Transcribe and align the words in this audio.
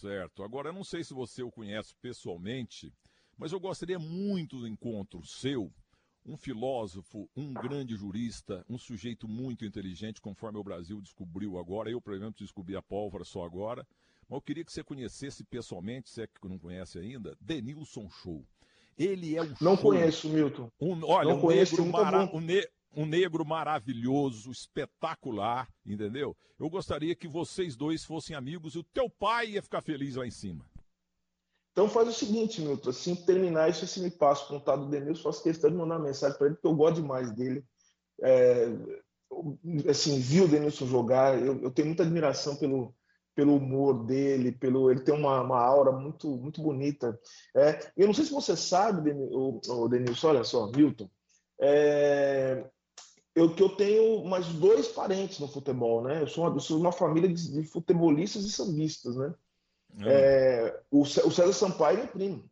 Certo. 0.00 0.42
Agora, 0.42 0.70
eu 0.70 0.72
não 0.72 0.82
sei 0.82 1.04
se 1.04 1.12
você 1.12 1.42
o 1.42 1.50
conhece 1.50 1.94
pessoalmente, 2.00 2.90
mas 3.36 3.52
eu 3.52 3.60
gostaria 3.60 3.98
muito 3.98 4.58
do 4.58 4.66
encontro 4.66 5.22
seu, 5.26 5.70
um 6.24 6.38
filósofo, 6.38 7.28
um 7.36 7.52
grande 7.52 7.94
jurista, 7.96 8.64
um 8.68 8.78
sujeito 8.78 9.28
muito 9.28 9.62
inteligente, 9.64 10.18
conforme 10.20 10.58
o 10.58 10.64
Brasil 10.64 11.02
descobriu 11.02 11.58
agora. 11.58 11.90
Eu, 11.90 12.00
por 12.00 12.14
exemplo, 12.14 12.36
descobri 12.38 12.74
a 12.74 12.80
pólvora 12.82 13.24
só 13.24 13.44
agora. 13.44 13.86
Mas 14.26 14.36
eu 14.36 14.42
queria 14.42 14.64
que 14.64 14.72
você 14.72 14.82
conhecesse 14.82 15.44
pessoalmente, 15.44 16.08
se 16.08 16.22
é 16.22 16.26
que 16.26 16.48
não 16.48 16.58
conhece 16.58 16.98
ainda, 16.98 17.36
Denilson 17.38 18.08
Show. 18.08 18.46
Ele 18.96 19.36
é 19.36 19.42
um 19.42 19.54
Não 19.60 19.76
show, 19.76 19.90
conheço, 19.90 20.28
Milton. 20.30 20.70
um, 20.80 21.04
olha, 21.04 21.28
não 21.28 21.36
um, 21.38 21.40
conheço, 21.40 21.76
negro 21.76 21.92
mara- 21.92 22.30
um, 22.32 22.40
ne- 22.40 22.66
um 22.94 23.06
negro 23.06 23.44
maravilhoso, 23.44 24.50
espetacular, 24.50 25.68
entendeu? 25.86 26.36
Eu 26.58 26.68
gostaria 26.68 27.14
que 27.14 27.28
vocês 27.28 27.76
dois 27.76 28.04
fossem 28.04 28.34
amigos 28.34 28.74
e 28.74 28.78
o 28.78 28.84
teu 28.84 29.08
pai 29.08 29.50
ia 29.50 29.62
ficar 29.62 29.80
feliz 29.80 30.16
lá 30.16 30.26
em 30.26 30.30
cima. 30.30 30.64
Então 31.72 31.88
faz 31.88 32.08
o 32.08 32.12
seguinte, 32.12 32.60
Milton, 32.60 32.90
assim 32.90 33.14
terminar 33.14 33.70
isso, 33.70 33.86
você 33.86 34.00
me 34.00 34.10
passa 34.10 34.44
o 34.44 34.48
contato 34.48 34.80
do 34.80 34.90
Denilson, 34.90 35.22
faço 35.22 35.42
questão 35.42 35.70
de 35.70 35.76
mandar 35.76 35.96
uma 35.96 36.06
mensagem 36.06 36.36
para 36.36 36.48
ele, 36.48 36.56
porque 36.56 36.66
eu 36.66 36.74
gosto 36.74 37.00
demais 37.00 37.30
dele. 37.32 37.64
É, 38.22 38.66
assim, 39.88 40.18
vi 40.18 40.40
o 40.40 40.48
Denilson 40.48 40.86
jogar, 40.86 41.40
eu, 41.40 41.60
eu 41.62 41.70
tenho 41.70 41.86
muita 41.86 42.02
admiração 42.02 42.56
pelo, 42.56 42.94
pelo 43.34 43.56
humor 43.56 44.04
dele, 44.04 44.50
pelo 44.52 44.90
ele 44.90 45.00
tem 45.00 45.14
uma, 45.14 45.40
uma 45.40 45.60
aura 45.60 45.92
muito 45.92 46.28
muito 46.36 46.60
bonita. 46.60 47.18
É, 47.56 47.92
eu 47.96 48.08
não 48.08 48.14
sei 48.14 48.24
se 48.24 48.32
você 48.32 48.56
sabe, 48.56 49.14
Denilson, 49.88 50.28
olha 50.28 50.44
só, 50.44 50.66
Milton, 50.72 51.08
é, 51.60 52.68
eu 53.34 53.54
que 53.54 53.62
eu 53.62 53.68
tenho 53.70 54.24
mais 54.24 54.46
dois 54.48 54.88
parentes 54.88 55.38
no 55.38 55.48
futebol, 55.48 56.02
né? 56.02 56.22
Eu 56.22 56.26
sou 56.26 56.44
uma, 56.44 56.54
eu 56.56 56.60
sou 56.60 56.78
uma 56.80 56.92
família 56.92 57.28
de, 57.32 57.52
de 57.52 57.62
futebolistas 57.64 58.44
e 58.44 58.50
sambistas, 58.50 59.16
né? 59.16 59.34
É, 60.02 60.80
o, 60.90 61.02
o 61.02 61.06
César 61.06 61.52
Sampaio 61.52 61.96
é 61.98 62.00
meu 62.02 62.08
primo. 62.08 62.50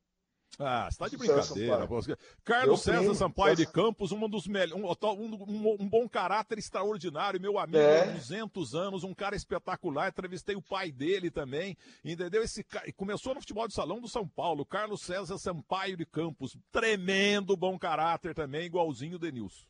Ah, 0.60 0.88
você 0.90 0.98
tá 0.98 1.06
de 1.08 1.16
brincadeira. 1.16 1.86
Pô. 1.86 2.00
Carlos 2.42 2.66
Meu 2.68 2.76
César 2.78 2.98
primo, 2.98 3.14
Sampaio 3.14 3.54
de 3.54 3.62
César- 3.62 3.72
Campos, 3.72 4.10
um 4.10 4.28
dos 4.28 4.48
melhores, 4.48 4.74
um, 4.74 4.88
um- 5.14 5.76
um 5.82 5.88
bom 5.88 6.08
caráter 6.08 6.58
extraordinário, 6.58 7.40
meu 7.40 7.58
amigo 7.60 7.78
É. 7.78 8.00
há 8.08 8.12
200 8.12 8.74
anos, 8.74 9.04
um 9.04 9.14
cara 9.14 9.36
espetacular. 9.36 10.08
Entrevistei 10.08 10.56
o 10.56 10.62
pai 10.62 10.90
dele 10.90 11.30
também, 11.30 11.76
entendeu? 12.04 12.42
Esse 12.42 12.66
começou 12.96 13.34
no 13.36 13.40
futebol 13.40 13.68
de 13.68 13.74
salão 13.74 14.00
do 14.00 14.08
São 14.08 14.26
Paulo, 14.26 14.66
Carlos 14.66 15.02
César 15.02 15.38
Sampaio 15.38 15.96
de 15.96 16.04
Campos, 16.06 16.56
tremendo 16.72 17.56
bom 17.56 17.78
caráter 17.78 18.34
também, 18.34 18.66
igualzinho 18.66 19.14
o 19.14 19.18
Denilson. 19.20 19.67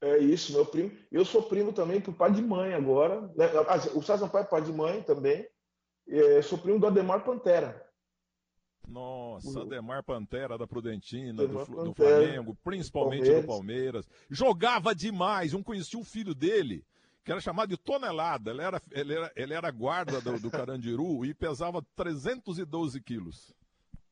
É 0.00 0.18
isso, 0.18 0.52
meu 0.52 0.64
primo. 0.64 0.90
Eu 1.12 1.24
sou 1.24 1.42
primo 1.42 1.72
também 1.72 2.00
por 2.00 2.14
pai 2.14 2.32
de 2.32 2.40
mãe 2.40 2.72
agora. 2.72 3.20
né? 3.36 3.46
Ah, 3.68 3.76
O 3.94 4.02
César 4.02 4.24
Sampaio 4.26 4.44
é 4.44 4.48
pai 4.48 4.62
de 4.62 4.72
mãe 4.72 5.02
também. 5.02 5.46
É, 6.08 6.40
sou 6.42 6.58
primo 6.58 6.78
do 6.78 6.86
Ademar 6.86 7.22
Pantera. 7.22 7.86
Nossa, 8.88 9.60
Ademar 9.60 10.02
Pantera 10.02 10.58
da 10.58 10.66
Prudentina, 10.66 11.46
do, 11.46 11.64
do 11.64 11.94
Flamengo, 11.94 12.56
principalmente 12.64 13.20
Palmeiras. 13.20 13.42
do 13.42 13.46
Palmeiras. 13.46 14.08
Jogava 14.28 14.94
demais. 14.94 15.54
Um 15.54 15.62
conhecia 15.62 16.00
o 16.00 16.04
filho 16.04 16.34
dele, 16.34 16.84
que 17.22 17.30
era 17.30 17.40
chamado 17.40 17.68
de 17.68 17.76
Tonelada. 17.76 18.50
Ele 18.50 18.62
era, 18.62 18.82
ele 18.90 19.14
era, 19.14 19.32
ele 19.36 19.54
era 19.54 19.70
guarda 19.70 20.20
do, 20.20 20.40
do 20.40 20.50
Carandiru 20.50 21.24
e 21.26 21.34
pesava 21.34 21.84
312 21.94 23.00
quilos. 23.02 23.54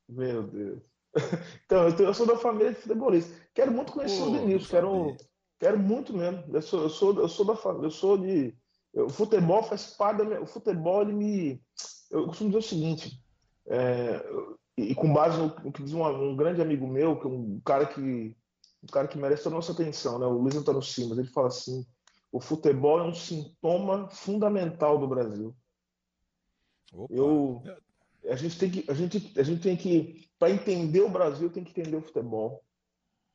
Meu 0.08 0.42
Deus. 0.42 0.82
Então, 1.64 1.88
eu, 1.88 1.96
eu 1.98 2.14
sou 2.14 2.26
da 2.26 2.36
família 2.36 2.72
de 2.72 2.80
futebolistas. 2.80 3.34
Quero 3.52 3.72
muito 3.72 3.92
conhecer 3.92 4.20
Pô, 4.20 4.28
o 4.28 4.32
Denilson. 4.32 4.70
Quero. 4.70 5.16
Quero 5.58 5.78
muito 5.78 6.16
mesmo. 6.16 6.44
Eu 6.52 6.62
sou, 6.62 6.82
eu 6.82 6.88
sou, 6.90 7.20
eu 7.20 7.28
sou 7.28 7.44
da. 7.44 7.54
Eu 7.82 7.90
sou 7.90 8.18
de. 8.18 8.56
O 8.94 9.08
futebol 9.08 9.62
faz 9.62 9.88
parte 9.88 10.18
da 10.18 10.24
minha. 10.24 10.40
O 10.40 10.46
futebol, 10.46 11.02
ele 11.02 11.12
me. 11.12 11.62
Eu 12.10 12.26
costumo 12.26 12.50
dizer 12.50 12.58
o 12.58 12.68
seguinte. 12.68 13.22
é, 13.66 14.24
e 14.76 14.94
com 14.94 15.12
base 15.12 15.36
no, 15.36 15.54
no 15.64 15.72
que 15.72 15.82
diz 15.82 15.92
um, 15.92 16.04
um 16.06 16.36
grande 16.36 16.62
amigo 16.62 16.86
meu, 16.86 17.18
que 17.18 17.26
é 17.26 17.30
um 17.30 17.60
cara 17.64 17.86
que. 17.86 18.36
Um 18.80 18.86
cara 18.92 19.08
que 19.08 19.18
merece 19.18 19.42
toda 19.42 19.56
a 19.56 19.58
nossa 19.58 19.72
atenção, 19.72 20.20
né? 20.20 20.26
O 20.26 20.38
Luiz 20.38 20.54
Antônio 20.54 20.80
Simas. 20.80 21.18
Ele 21.18 21.28
fala 21.28 21.48
assim: 21.48 21.84
o 22.30 22.40
futebol 22.40 23.00
é 23.00 23.02
um 23.02 23.14
sintoma 23.14 24.08
fundamental 24.10 24.98
do 24.98 25.08
Brasil. 25.08 25.54
Opa. 26.92 27.12
Eu, 27.12 27.62
a 28.28 28.36
gente 28.36 28.58
tem 28.58 28.70
que, 28.70 28.84
a 28.88 28.94
gente, 28.94 29.32
a 29.38 29.42
gente 29.42 29.62
tem 29.62 29.76
que, 29.76 30.28
para 30.38 30.50
entender 30.50 31.00
o 31.00 31.08
Brasil, 31.08 31.50
tem 31.50 31.64
que 31.64 31.70
entender 31.70 31.96
o 31.96 32.02
futebol. 32.02 32.62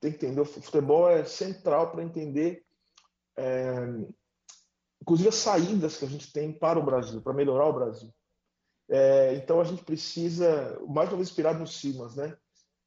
Tem 0.04 0.12
que 0.12 0.26
entender 0.26 0.42
o 0.42 0.46
fu- 0.46 0.62
futebol 0.62 1.10
é 1.10 1.24
central 1.24 1.90
para 1.90 2.04
entender, 2.04 2.66
é, 3.38 3.74
inclusive 5.02 5.30
as 5.30 5.36
saídas 5.36 5.96
que 5.96 6.04
a 6.04 6.10
gente 6.10 6.30
tem 6.34 6.52
para 6.52 6.78
o 6.78 6.84
Brasil, 6.84 7.22
para 7.22 7.34
melhorar 7.34 7.68
o 7.68 7.74
Brasil. 7.74 8.14
É, 8.90 9.34
então 9.36 9.62
a 9.62 9.64
gente 9.64 9.82
precisa, 9.86 10.78
mais 10.90 11.08
uma 11.08 11.16
vez 11.16 11.30
inspirado 11.30 11.60
no 11.60 11.66
Simas, 11.66 12.18
né? 12.18 12.36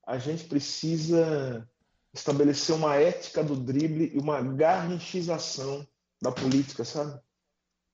A 0.07 0.19
gente 0.19 0.45
precisa 0.45 1.67
estabelecer 2.13 2.75
uma 2.75 2.97
ética 2.97 3.43
do 3.43 3.57
drible 3.57 4.13
e 4.15 4.19
uma 4.19 4.43
garrinchização 4.43 5.89
da 6.21 6.31
política, 6.31 6.85
sabe? 6.85 7.19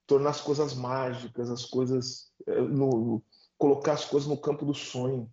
Tornar 0.04 0.30
as 0.30 0.40
coisas 0.40 0.74
mágicas, 0.74 1.48
as 1.48 1.64
coisas 1.64 2.32
é, 2.48 2.60
no, 2.60 3.22
colocar 3.56 3.92
as 3.92 4.04
coisas 4.04 4.28
no 4.28 4.36
campo 4.36 4.66
do 4.66 4.74
sonho. 4.74 5.30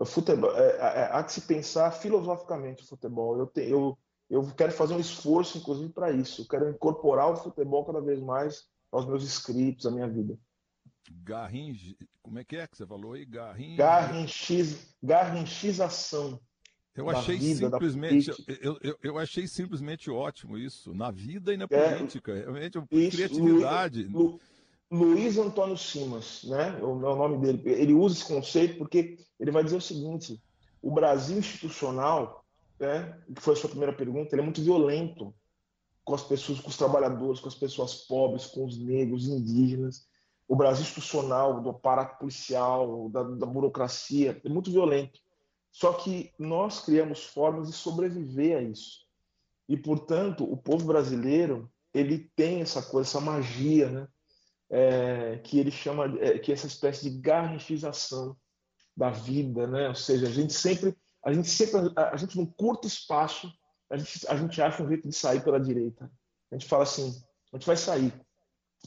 O 0.00 0.06
futebol, 0.06 0.50
é, 0.56 0.76
é, 0.78 1.08
há 1.12 1.22
que 1.22 1.30
se 1.30 1.42
pensar 1.42 1.90
filosoficamente 1.90 2.82
o 2.82 2.86
futebol. 2.86 3.38
Eu, 3.38 3.46
te, 3.46 3.60
eu, 3.60 3.98
eu 4.30 4.42
quero 4.56 4.72
fazer 4.72 4.94
um 4.94 4.98
esforço, 4.98 5.58
inclusive, 5.58 5.92
para 5.92 6.10
isso. 6.10 6.40
Eu 6.40 6.48
quero 6.48 6.70
incorporar 6.70 7.30
o 7.30 7.36
futebol 7.36 7.84
cada 7.84 8.00
vez 8.00 8.18
mais 8.18 8.64
aos 8.90 9.04
meus 9.06 9.22
escritos, 9.22 9.84
à 9.84 9.90
minha 9.90 10.08
vida. 10.08 10.38
Garringe. 11.22 11.98
Como 12.22 12.38
é 12.38 12.44
que 12.44 12.56
é 12.56 12.66
que 12.66 12.78
você 12.78 12.86
falou 12.86 13.12
aí? 13.12 13.26
Garringe. 13.26 13.76
Garrinchiz, 13.76 14.96
garrinchização. 15.02 16.40
Eu 16.94 17.08
achei 17.10 17.36
vida, 17.36 17.68
da 17.68 17.76
simplesmente. 17.76 18.30
Eu, 18.60 18.78
eu, 18.82 18.98
eu 19.02 19.18
achei 19.18 19.46
simplesmente 19.46 20.10
ótimo 20.10 20.56
isso. 20.56 20.94
Na 20.94 21.10
vida 21.10 21.52
e 21.52 21.56
na 21.56 21.66
É, 21.70 21.94
política. 21.96 22.34
Realmente, 22.34 22.78
Isso, 22.90 23.16
criatividade. 23.16 24.08
Luiz 24.90 25.38
Antônio 25.38 25.76
Simas, 25.76 26.42
né? 26.44 26.78
É 26.80 26.84
o 26.84 27.06
é 27.06 27.12
o 27.12 27.16
nome 27.16 27.38
dele. 27.38 27.62
Ele 27.64 27.94
usa 27.94 28.16
esse 28.16 28.26
conceito 28.26 28.76
porque 28.76 29.18
ele 29.38 29.50
vai 29.52 29.62
dizer 29.62 29.76
o 29.76 29.80
seguinte: 29.80 30.42
o 30.82 30.90
Brasil 30.90 31.38
institucional, 31.38 32.44
né, 32.78 33.16
que 33.34 33.40
foi 33.40 33.54
a 33.54 33.56
sua 33.56 33.70
primeira 33.70 33.92
pergunta, 33.92 34.34
ele 34.34 34.42
é 34.42 34.44
muito 34.44 34.62
violento 34.62 35.32
com 36.04 36.14
as 36.14 36.22
pessoas, 36.22 36.58
com 36.60 36.68
os 36.68 36.76
trabalhadores, 36.76 37.40
com 37.40 37.48
as 37.48 37.54
pessoas 37.54 37.94
pobres, 37.94 38.46
com 38.46 38.64
os 38.64 38.78
negros, 38.78 39.28
indígenas. 39.28 40.08
O 40.48 40.56
Brasil 40.56 40.82
institucional, 40.82 41.60
do 41.60 41.70
aparato 41.70 42.18
policial, 42.18 43.08
da, 43.10 43.22
da 43.22 43.46
burocracia, 43.46 44.40
é 44.44 44.48
muito 44.48 44.72
violento. 44.72 45.20
Só 45.70 45.92
que 45.92 46.32
nós 46.36 46.80
criamos 46.80 47.24
formas 47.24 47.68
de 47.68 47.74
sobreviver 47.74 48.58
a 48.58 48.62
isso. 48.62 49.06
E, 49.68 49.76
portanto, 49.76 50.42
o 50.42 50.56
povo 50.56 50.84
brasileiro 50.84 51.70
ele 51.94 52.28
tem 52.34 52.60
essa 52.60 52.82
coisa, 52.82 53.08
essa 53.08 53.20
magia, 53.20 53.88
né? 53.88 54.08
É, 54.72 55.38
que 55.38 55.58
ele 55.58 55.70
chama, 55.70 56.04
é, 56.20 56.38
que 56.38 56.52
essa 56.52 56.68
espécie 56.68 57.10
de 57.10 57.18
garranchização 57.18 58.36
da 58.96 59.10
vida, 59.10 59.66
né? 59.66 59.88
Ou 59.88 59.94
seja, 59.94 60.28
a 60.28 60.30
gente 60.30 60.52
sempre, 60.52 60.96
a 61.24 61.32
gente 61.32 61.48
sempre, 61.48 61.92
a, 61.96 62.14
a 62.14 62.16
gente 62.16 62.36
num 62.36 62.46
curto 62.46 62.86
espaço, 62.86 63.52
a 63.90 63.96
gente, 63.96 64.26
a 64.28 64.36
gente 64.36 64.62
acha 64.62 64.82
um 64.82 64.88
jeito 64.88 65.08
de 65.08 65.14
sair 65.14 65.42
pela 65.42 65.58
direita. 65.58 66.10
A 66.50 66.54
gente 66.54 66.68
fala 66.68 66.84
assim, 66.84 67.20
a 67.52 67.56
gente 67.56 67.66
vai 67.66 67.76
sair, 67.76 68.12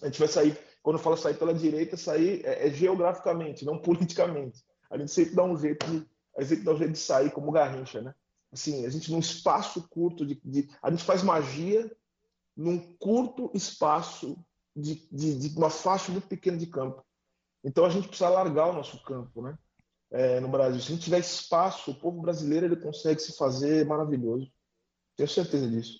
a 0.01 0.05
gente 0.05 0.19
vai 0.19 0.27
sair. 0.27 0.57
Quando 0.81 0.97
eu 0.97 1.03
falo 1.03 1.17
sair 1.17 1.37
pela 1.37 1.53
direita, 1.53 1.97
sair 1.97 2.45
é, 2.45 2.67
é 2.67 2.71
geograficamente, 2.71 3.65
não 3.65 3.77
politicamente. 3.77 4.63
A 4.89 4.97
gente 4.97 5.11
sempre 5.11 5.35
dá 5.35 5.43
um 5.43 5.57
jeito 5.57 5.85
de, 5.87 6.07
a 6.37 6.43
gente 6.43 6.63
dá 6.63 6.73
um 6.73 6.77
jeito 6.77 6.93
de 6.93 6.99
sair 6.99 7.31
como 7.31 7.51
Garrincha, 7.51 8.01
né? 8.01 8.13
Assim, 8.51 8.85
a 8.85 8.89
gente 8.89 9.11
num 9.11 9.19
espaço 9.19 9.87
curto 9.89 10.25
de, 10.25 10.39
de 10.45 10.69
a 10.81 10.91
gente 10.91 11.03
faz 11.03 11.23
magia 11.23 11.91
num 12.55 12.79
curto 12.97 13.49
espaço 13.53 14.37
de, 14.75 15.07
de, 15.11 15.49
de 15.49 15.57
uma 15.57 15.69
faixa 15.69 16.11
muito 16.11 16.27
pequena 16.27 16.57
de 16.57 16.67
campo. 16.67 17.03
Então 17.63 17.85
a 17.85 17.89
gente 17.89 18.07
precisa 18.07 18.29
largar 18.29 18.69
o 18.69 18.73
nosso 18.73 19.01
campo, 19.03 19.41
né? 19.41 19.57
É, 20.11 20.39
no 20.39 20.47
Brasil. 20.47 20.79
Se 20.79 20.91
a 20.91 20.95
gente 20.95 21.05
tiver 21.05 21.19
espaço, 21.19 21.91
o 21.91 21.95
povo 21.95 22.21
brasileiro 22.21 22.65
ele 22.65 22.75
consegue 22.75 23.19
se 23.19 23.35
fazer 23.35 23.85
maravilhoso. 23.85 24.51
Tenho 25.15 25.29
certeza 25.29 25.67
disso. 25.67 25.99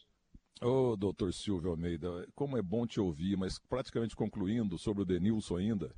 Ô, 0.62 0.96
doutor 0.96 1.34
Silvio 1.34 1.72
Almeida, 1.72 2.28
como 2.36 2.58
é 2.58 2.62
bom 2.62 2.86
te 2.86 3.00
ouvir, 3.00 3.36
mas 3.36 3.60
praticamente 3.60 4.16
concluindo 4.16 4.78
sobre 4.78 5.02
o 5.04 5.06
Denilson 5.06 5.58
ainda, 5.58 5.94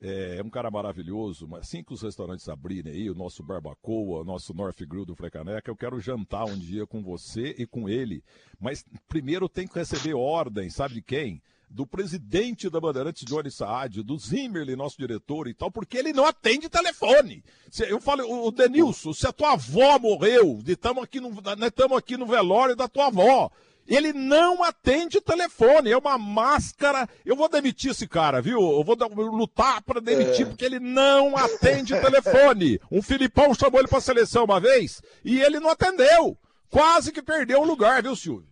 é, 0.00 0.36
é 0.36 0.42
um 0.42 0.50
cara 0.50 0.70
maravilhoso, 0.70 1.48
mas 1.48 1.60
assim 1.60 1.82
que 1.82 1.92
os 1.92 2.02
restaurantes 2.02 2.48
abrirem 2.48 2.92
aí, 2.92 3.10
o 3.10 3.14
nosso 3.14 3.42
Barbacoa, 3.42 4.20
o 4.20 4.24
nosso 4.24 4.54
North 4.54 4.78
Grill 4.86 5.04
do 5.04 5.16
Frecaneca, 5.16 5.70
eu 5.70 5.76
quero 5.76 5.98
jantar 5.98 6.44
um 6.44 6.56
dia 6.56 6.86
com 6.86 7.02
você 7.02 7.56
e 7.58 7.66
com 7.66 7.88
ele, 7.88 8.22
mas 8.60 8.84
primeiro 9.08 9.48
tem 9.48 9.66
que 9.66 9.74
receber 9.74 10.14
ordem, 10.14 10.70
sabe 10.70 10.94
de 10.94 11.02
quem? 11.02 11.42
Do 11.70 11.86
presidente 11.86 12.70
da 12.70 12.80
Bandeirantes, 12.80 13.24
Johnny 13.26 13.50
Saad, 13.50 14.02
do 14.02 14.18
Zimmerli, 14.18 14.74
nosso 14.74 14.96
diretor 14.96 15.46
e 15.48 15.54
tal, 15.54 15.70
porque 15.70 15.98
ele 15.98 16.12
não 16.14 16.24
atende 16.24 16.68
telefone. 16.68 17.44
Eu 17.88 18.00
falo, 18.00 18.24
o 18.46 18.50
Denilson, 18.50 19.12
se 19.12 19.26
a 19.26 19.32
tua 19.32 19.52
avó 19.52 19.98
morreu, 19.98 20.60
estamos 20.66 21.04
aqui, 21.04 21.20
no- 21.20 21.30
estamos 21.66 21.98
aqui 21.98 22.16
no 22.16 22.26
velório 22.26 22.74
da 22.74 22.88
tua 22.88 23.06
avó, 23.08 23.50
Ele 23.86 24.12
não 24.12 24.62
atende 24.62 25.18
telefone, 25.18 25.90
é 25.90 25.96
uma 25.96 26.18
máscara. 26.18 27.08
Eu 27.24 27.34
vou 27.34 27.48
demitir 27.48 27.92
esse 27.92 28.06
cara, 28.06 28.42
viu? 28.42 28.60
Eu 28.60 28.84
vou 28.84 28.94
lutar 29.30 29.80
para 29.82 29.98
demitir, 29.98 30.42
é. 30.42 30.44
porque 30.44 30.64
ele 30.66 30.78
não 30.78 31.34
atende 31.34 31.98
telefone. 31.98 32.78
Um 32.92 33.00
Filipão 33.00 33.54
chamou 33.54 33.80
ele 33.80 33.88
para 33.88 33.98
seleção 34.02 34.44
uma 34.44 34.60
vez 34.60 35.00
e 35.24 35.40
ele 35.40 35.58
não 35.58 35.70
atendeu. 35.70 36.36
Quase 36.68 37.10
que 37.10 37.22
perdeu 37.22 37.62
o 37.62 37.64
lugar, 37.64 38.02
viu, 38.02 38.14
Silvio? 38.14 38.46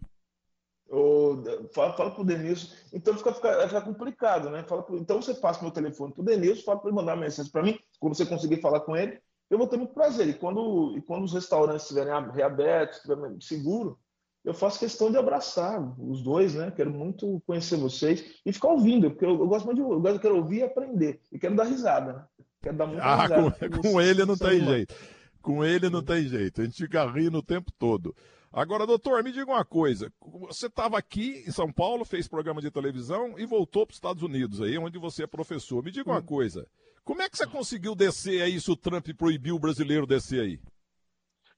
Ou, 0.89 1.43
fala, 1.75 1.93
fala 1.95 2.11
pro 2.13 2.25
Denilson. 2.25 2.73
Então 2.93 3.17
fica, 3.17 3.33
fica, 3.33 3.69
fica 3.69 3.81
complicado, 3.81 4.51
né? 4.51 4.65
Fala 4.69 4.83
pro, 4.83 4.97
então 4.97 5.21
você 5.21 5.35
passa 5.35 5.63
meu 5.63 5.71
telefone 5.71 6.13
pro 6.13 6.25
Denilson, 6.25 6.63
fala 6.63 6.79
para 6.79 6.89
ele 6.89 6.97
mandar 6.97 7.15
uma 7.15 7.23
mensagem 7.23 7.51
para 7.51 7.63
mim. 7.63 7.79
Quando 7.99 8.15
você 8.17 8.25
conseguir 8.25 8.61
falar 8.61 8.81
com 8.81 8.97
ele, 8.97 9.19
eu 9.51 9.59
vou 9.59 9.67
ter 9.67 9.77
muito 9.77 9.95
prazer. 9.95 10.29
E 10.29 10.35
quando, 10.35 10.97
e 10.97 11.03
quando 11.03 11.25
os 11.25 11.33
restaurantes 11.33 11.83
estiverem 11.83 12.31
reabertos, 12.33 12.97
estiverem 12.99 13.41
seguro, 13.41 13.99
eu 14.45 14.55
faço 14.55 14.79
questão 14.79 15.11
de 15.11 15.17
abraçar 15.17 15.81
os 15.99 16.23
dois, 16.23 16.55
né? 16.55 16.71
Quero 16.71 16.91
muito 16.91 17.43
conhecer 17.45 17.77
vocês 17.77 18.25
e 18.47 18.53
ficar 18.53 18.69
ouvindo, 18.69 19.11
porque 19.11 19.25
eu, 19.25 19.31
eu 19.31 19.49
gosto 19.49 19.67
muito 19.67 19.79
de 19.79 19.83
eu, 19.83 20.15
eu 20.15 20.21
quero 20.21 20.37
ouvir 20.37 20.59
e 20.59 20.63
aprender. 20.63 21.21
E 21.33 21.39
quero 21.39 21.57
dar 21.57 21.65
risada, 21.65 22.13
né? 22.13 22.25
Quero 22.63 22.77
dar 22.77 22.87
muita 22.87 23.03
ah, 23.03 23.23
risada. 23.23 23.71
Com, 23.71 23.83
com 23.83 24.01
ele 24.01 24.25
não 24.25 24.37
tem 24.37 24.65
jeito. 24.65 24.95
Com 25.43 25.65
ele 25.65 25.91
não 25.91 26.03
tem 26.03 26.23
jeito. 26.29 26.61
A 26.61 26.65
gente 26.65 26.77
fica 26.77 27.05
rindo 27.11 27.39
o 27.39 27.43
tempo 27.43 27.73
todo. 27.77 28.15
Agora, 28.53 28.87
doutor, 28.87 29.23
me 29.23 29.33
diga 29.33 29.51
uma 29.51 29.65
coisa. 29.65 30.13
Você 30.49 30.67
estava 30.67 30.97
aqui 30.97 31.45
em 31.47 31.51
São 31.51 31.71
Paulo, 31.71 32.05
fez 32.05 32.27
programa 32.27 32.61
de 32.61 32.71
televisão 32.71 33.39
e 33.39 33.45
voltou 33.45 33.87
para 33.87 33.93
os 33.93 33.97
Estados 33.97 34.23
Unidos, 34.23 34.61
aí 34.63 34.79
onde 34.79 34.99
você 34.99 35.25
é 35.25 35.27
professor. 35.27 35.83
Me 35.83 35.91
diga 35.91 36.11
uma 36.11 36.21
hum. 36.21 36.25
coisa. 36.25 36.67
Como 37.05 37.23
é 37.23 37.29
que 37.29 37.37
você 37.37 37.47
conseguiu 37.47 37.95
descer 37.95 38.43
aí 38.43 38.61
se 38.61 38.71
o 38.71 38.77
Trump 38.77 39.07
proibiu 39.17 39.57
o 39.57 39.61
brasileiro 39.61 40.07
descer 40.07 40.41
aí? 40.41 40.61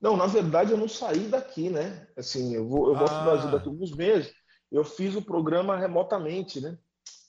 Não, 0.01 0.17
na 0.17 0.27
verdade 0.27 0.73
eu 0.73 0.77
não 0.77 0.89
saí 0.89 1.27
daqui, 1.27 1.71
né? 1.71 2.07
Assim, 2.17 2.55
eu 2.55 2.69
vou, 2.69 2.89
eu 2.89 2.95
vou 2.95 3.07
ah. 3.07 3.09
para 3.09 3.23
o 3.23 3.25
Brasil 3.25 3.51
daqui 3.51 3.69
a 3.69 3.71
alguns 3.71 3.97
meses. 3.97 4.33
Eu 4.71 4.85
fiz 4.85 5.17
o 5.17 5.23
programa 5.23 5.77
remotamente, 5.77 6.61
né? 6.61 6.77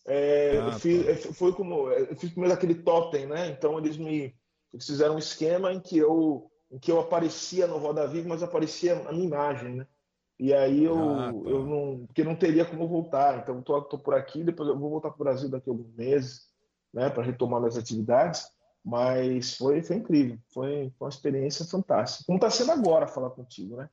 É, 0.05 0.59
ah, 0.59 0.65
eu 0.65 0.71
fiz, 0.73 1.23
tá. 1.23 1.33
foi 1.33 1.53
como 1.53 1.89
eu 1.89 2.15
fiz 2.15 2.31
primeiro 2.31 2.53
aquele 2.53 2.75
totem, 2.75 3.25
né? 3.25 3.47
Então 3.49 3.77
eles 3.77 3.97
me 3.97 4.35
eles 4.73 4.85
fizeram 4.85 5.15
um 5.15 5.19
esquema 5.19 5.71
em 5.71 5.79
que 5.79 5.97
eu 5.97 6.49
em 6.71 6.77
que 6.77 6.91
eu 6.91 6.99
aparecia 6.99 7.67
no 7.67 7.77
Roda 7.77 8.07
Viva, 8.07 8.29
mas 8.29 8.43
aparecia 8.43 8.95
a 9.07 9.11
minha 9.11 9.25
imagem, 9.25 9.75
né? 9.75 9.87
E 10.39 10.53
aí 10.53 10.85
eu, 10.85 10.97
ah, 10.97 11.33
tá. 11.33 11.49
eu 11.49 11.65
não, 11.65 12.05
porque 12.05 12.23
não 12.23 12.35
teria 12.35 12.63
como 12.63 12.87
voltar. 12.87 13.39
Então 13.39 13.61
tô, 13.61 13.81
tô 13.81 13.97
por 13.97 14.13
aqui, 14.13 14.43
depois 14.43 14.69
eu 14.69 14.77
vou 14.77 14.89
voltar 14.89 15.09
para 15.09 15.21
o 15.21 15.23
Brasil 15.23 15.49
daqui 15.49 15.69
a 15.69 15.73
alguns 15.73 15.93
meses, 15.93 16.47
né? 16.93 17.09
Para 17.09 17.23
retomar 17.23 17.59
minhas 17.59 17.77
atividades. 17.77 18.47
Mas 18.83 19.57
foi, 19.57 19.81
foi 19.81 19.97
incrível, 19.97 20.37
foi, 20.53 20.89
foi 20.97 21.05
uma 21.05 21.09
experiência 21.09 21.65
fantástica. 21.65 22.23
Como 22.25 22.37
está 22.37 22.49
sendo 22.49 22.71
agora 22.71 23.07
falar 23.07 23.31
contigo, 23.31 23.75
né? 23.75 23.89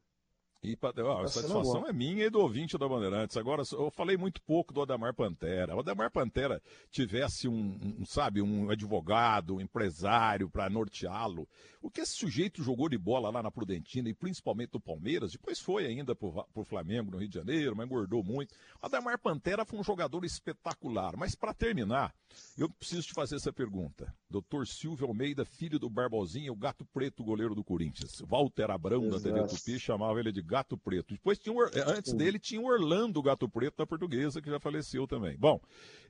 E 0.62 0.76
ó, 1.02 1.22
a 1.22 1.28
satisfação 1.28 1.86
é 1.86 1.92
minha 1.92 2.24
e 2.24 2.30
do 2.30 2.40
ouvinte 2.40 2.76
da 2.76 2.88
Bandeirantes. 2.88 3.36
Agora, 3.36 3.62
eu 3.72 3.90
falei 3.90 4.16
muito 4.16 4.42
pouco 4.42 4.72
do 4.72 4.82
Ademar 4.82 5.14
Pantera. 5.14 5.76
O 5.76 5.80
Ademar 5.80 6.10
Pantera 6.10 6.60
tivesse 6.90 7.46
um, 7.46 7.78
um 8.00 8.04
sabe, 8.04 8.42
um 8.42 8.70
advogado, 8.70 9.56
um 9.56 9.60
empresário 9.60 10.50
para 10.50 10.68
norteá-lo. 10.68 11.46
O 11.80 11.90
que 11.90 12.00
esse 12.00 12.16
sujeito 12.16 12.64
jogou 12.64 12.88
de 12.88 12.98
bola 12.98 13.30
lá 13.30 13.42
na 13.42 13.50
Prudentina 13.50 14.08
e 14.08 14.14
principalmente 14.14 14.74
no 14.74 14.80
Palmeiras, 14.80 15.32
depois 15.32 15.60
foi 15.60 15.86
ainda 15.86 16.16
para 16.16 16.26
o 16.54 16.64
Flamengo 16.64 17.12
no 17.12 17.18
Rio 17.18 17.28
de 17.28 17.34
Janeiro, 17.36 17.76
mas 17.76 17.86
engordou 17.86 18.24
muito. 18.24 18.52
O 18.82 18.86
Ademar 18.86 19.20
Pantera 19.20 19.64
foi 19.64 19.78
um 19.78 19.84
jogador 19.84 20.24
espetacular. 20.24 21.16
Mas 21.16 21.36
para 21.36 21.54
terminar, 21.54 22.12
eu 22.58 22.68
preciso 22.68 23.06
te 23.06 23.14
fazer 23.14 23.36
essa 23.36 23.52
pergunta. 23.52 24.12
Doutor 24.28 24.66
Silvio 24.66 25.06
Almeida, 25.06 25.44
filho 25.44 25.78
do 25.78 25.88
Barbosinha, 25.88 26.52
o 26.52 26.56
gato 26.56 26.84
preto 26.84 27.22
goleiro 27.22 27.54
do 27.54 27.62
Corinthians. 27.62 28.20
Walter 28.26 28.70
Abrão, 28.70 29.04
Exato. 29.04 29.22
da 29.22 29.32
TV 29.32 29.46
Tupi, 29.46 29.78
chamava 29.78 30.18
ele 30.18 30.32
de 30.32 30.42
Gato 30.46 30.78
Preto. 30.78 31.12
Depois 31.12 31.38
tinha, 31.38 31.54
antes 31.86 32.12
dele 32.12 32.38
tinha 32.38 32.60
o 32.60 32.66
Orlando 32.66 33.22
Gato 33.22 33.48
Preto 33.48 33.76
da 33.78 33.86
Portuguesa, 33.86 34.40
que 34.40 34.48
já 34.48 34.60
faleceu 34.60 35.06
também. 35.06 35.36
Bom, 35.36 35.60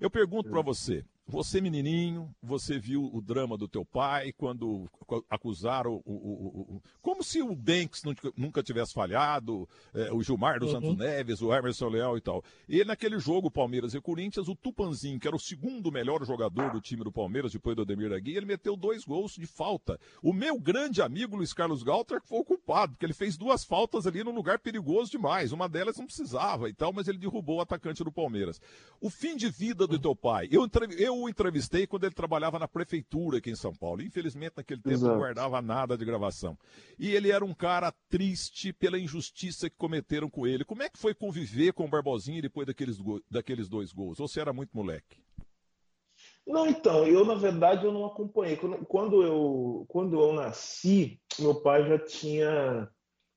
eu 0.01 0.11
pergunto 0.11 0.51
para 0.51 0.63
você, 0.63 1.05
você, 1.29 1.61
menininho, 1.61 2.33
você 2.41 2.79
viu 2.79 3.11
o 3.13 3.21
drama 3.21 3.57
do 3.57 3.67
teu 3.67 3.85
pai 3.85 4.33
quando 4.33 4.89
acusaram 5.29 6.01
o. 6.05 6.13
o, 6.13 6.77
o, 6.77 6.83
como 7.03 7.25
se 7.25 7.43
o 7.43 7.55
Banks 7.55 8.03
nunca 8.37 8.63
tivesse 8.63 8.95
falhado, 8.95 9.69
é, 9.93 10.13
o 10.13 10.23
Gilmar 10.23 10.61
dos 10.61 10.73
uhum. 10.73 10.81
Santos 10.81 10.97
Neves, 10.97 11.43
o 11.43 11.53
Emerson 11.53 11.89
Leal 11.89 12.17
e 12.17 12.21
tal. 12.21 12.45
E 12.69 12.85
naquele 12.85 13.19
jogo, 13.19 13.51
Palmeiras 13.51 13.93
e 13.95 14.01
Corinthians, 14.01 14.47
o 14.47 14.55
Tupanzinho, 14.55 15.19
que 15.19 15.27
era 15.27 15.35
o 15.35 15.41
segundo 15.41 15.91
melhor 15.91 16.25
jogador 16.25 16.71
do 16.71 16.81
time 16.81 17.03
do 17.03 17.11
Palmeiras, 17.11 17.53
depois 17.53 17.75
do 17.75 17.83
Ademir 17.83 18.11
da 18.11 18.19
Guia, 18.21 18.37
ele 18.37 18.47
meteu 18.47 18.77
dois 18.77 19.05
gols 19.05 19.33
de 19.33 19.47
falta. 19.47 19.99
O 20.23 20.33
meu 20.33 20.61
grande 20.61 21.03
amigo 21.03 21.37
Luiz 21.37 21.53
Carlos 21.53 21.83
Galter 21.83 22.21
foi 22.25 22.39
o 22.39 22.45
culpado, 22.45 22.93
porque 22.93 23.05
ele 23.05 23.13
fez 23.13 23.37
duas 23.37 23.65
faltas 23.65 24.07
ali 24.07 24.23
num 24.23 24.35
lugar 24.35 24.61
perigoso 24.61 25.11
demais. 25.11 25.51
Uma 25.51 25.69
delas 25.69 25.97
não 25.97 26.07
precisava 26.07 26.69
e 26.69 26.73
tal, 26.73 26.93
mas 26.93 27.09
ele 27.09 27.19
derrubou 27.19 27.57
o 27.57 27.61
atacante 27.61 28.05
do 28.05 28.13
Palmeiras. 28.13 28.61
O 29.01 29.11
fim 29.11 29.37
de 29.37 29.49
vida 29.49 29.89
do 29.89 29.99
teu 29.99 30.15
pai. 30.15 30.49
Eu, 30.53 30.65
eu 31.17 31.23
o 31.23 31.29
entrevistei 31.29 31.87
quando 31.87 32.05
ele 32.05 32.15
trabalhava 32.15 32.59
na 32.59 32.69
prefeitura 32.69 33.39
aqui 33.39 33.51
em 33.51 33.57
São 33.57 33.75
Paulo. 33.75 34.03
Infelizmente, 34.03 34.55
naquele 34.57 34.81
tempo 34.81 34.95
Exato. 34.95 35.13
não 35.13 35.21
guardava 35.21 35.63
nada 35.63 35.97
de 35.97 36.05
gravação. 36.05 36.59
E 36.99 37.15
ele 37.15 37.31
era 37.31 37.45
um 37.45 37.55
cara 37.55 37.93
triste 38.09 38.73
pela 38.73 38.99
injustiça 38.99 39.69
que 39.71 39.77
cometeram 39.77 40.29
com 40.29 40.47
ele. 40.47 40.65
Como 40.65 40.83
é 40.83 40.89
que 40.89 40.99
foi 40.99 41.15
conviver 41.15 41.73
com 41.73 41.85
o 41.85 41.89
Barbosinha 41.89 42.43
depois 42.43 42.67
daqueles, 42.67 42.99
daqueles 43.31 43.69
dois 43.69 43.93
gols? 43.93 44.21
Ou 44.21 44.29
você 44.29 44.41
era 44.41 44.53
muito 44.53 44.71
moleque? 44.77 45.19
Não, 46.47 46.67
então, 46.67 47.05
eu 47.07 47.25
na 47.25 47.35
verdade 47.35 47.85
eu 47.85 47.93
não 47.93 48.07
acompanhei. 48.07 48.57
Quando 48.57 49.23
eu, 49.23 49.85
quando 49.89 50.21
eu 50.21 50.33
nasci, 50.33 51.21
meu 51.39 51.55
pai 51.57 51.89
já 51.89 51.99
tinha 51.99 52.89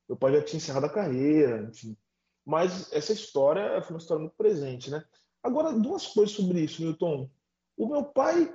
meu 0.08 0.16
pai 0.16 0.32
já 0.32 0.42
tinha 0.42 0.58
encerrado 0.58 0.86
a 0.86 0.92
carreira, 0.92 1.68
enfim. 1.70 1.96
Mas 2.44 2.92
essa 2.92 3.12
história 3.12 3.80
foi 3.82 3.94
uma 3.94 4.00
história 4.00 4.20
muito 4.20 4.34
presente, 4.34 4.90
né? 4.90 5.04
Agora, 5.40 5.72
duas 5.72 6.08
coisas 6.08 6.34
sobre 6.34 6.60
isso, 6.62 6.82
Milton. 6.82 7.30
O 7.80 7.88
meu 7.88 8.04
pai, 8.04 8.54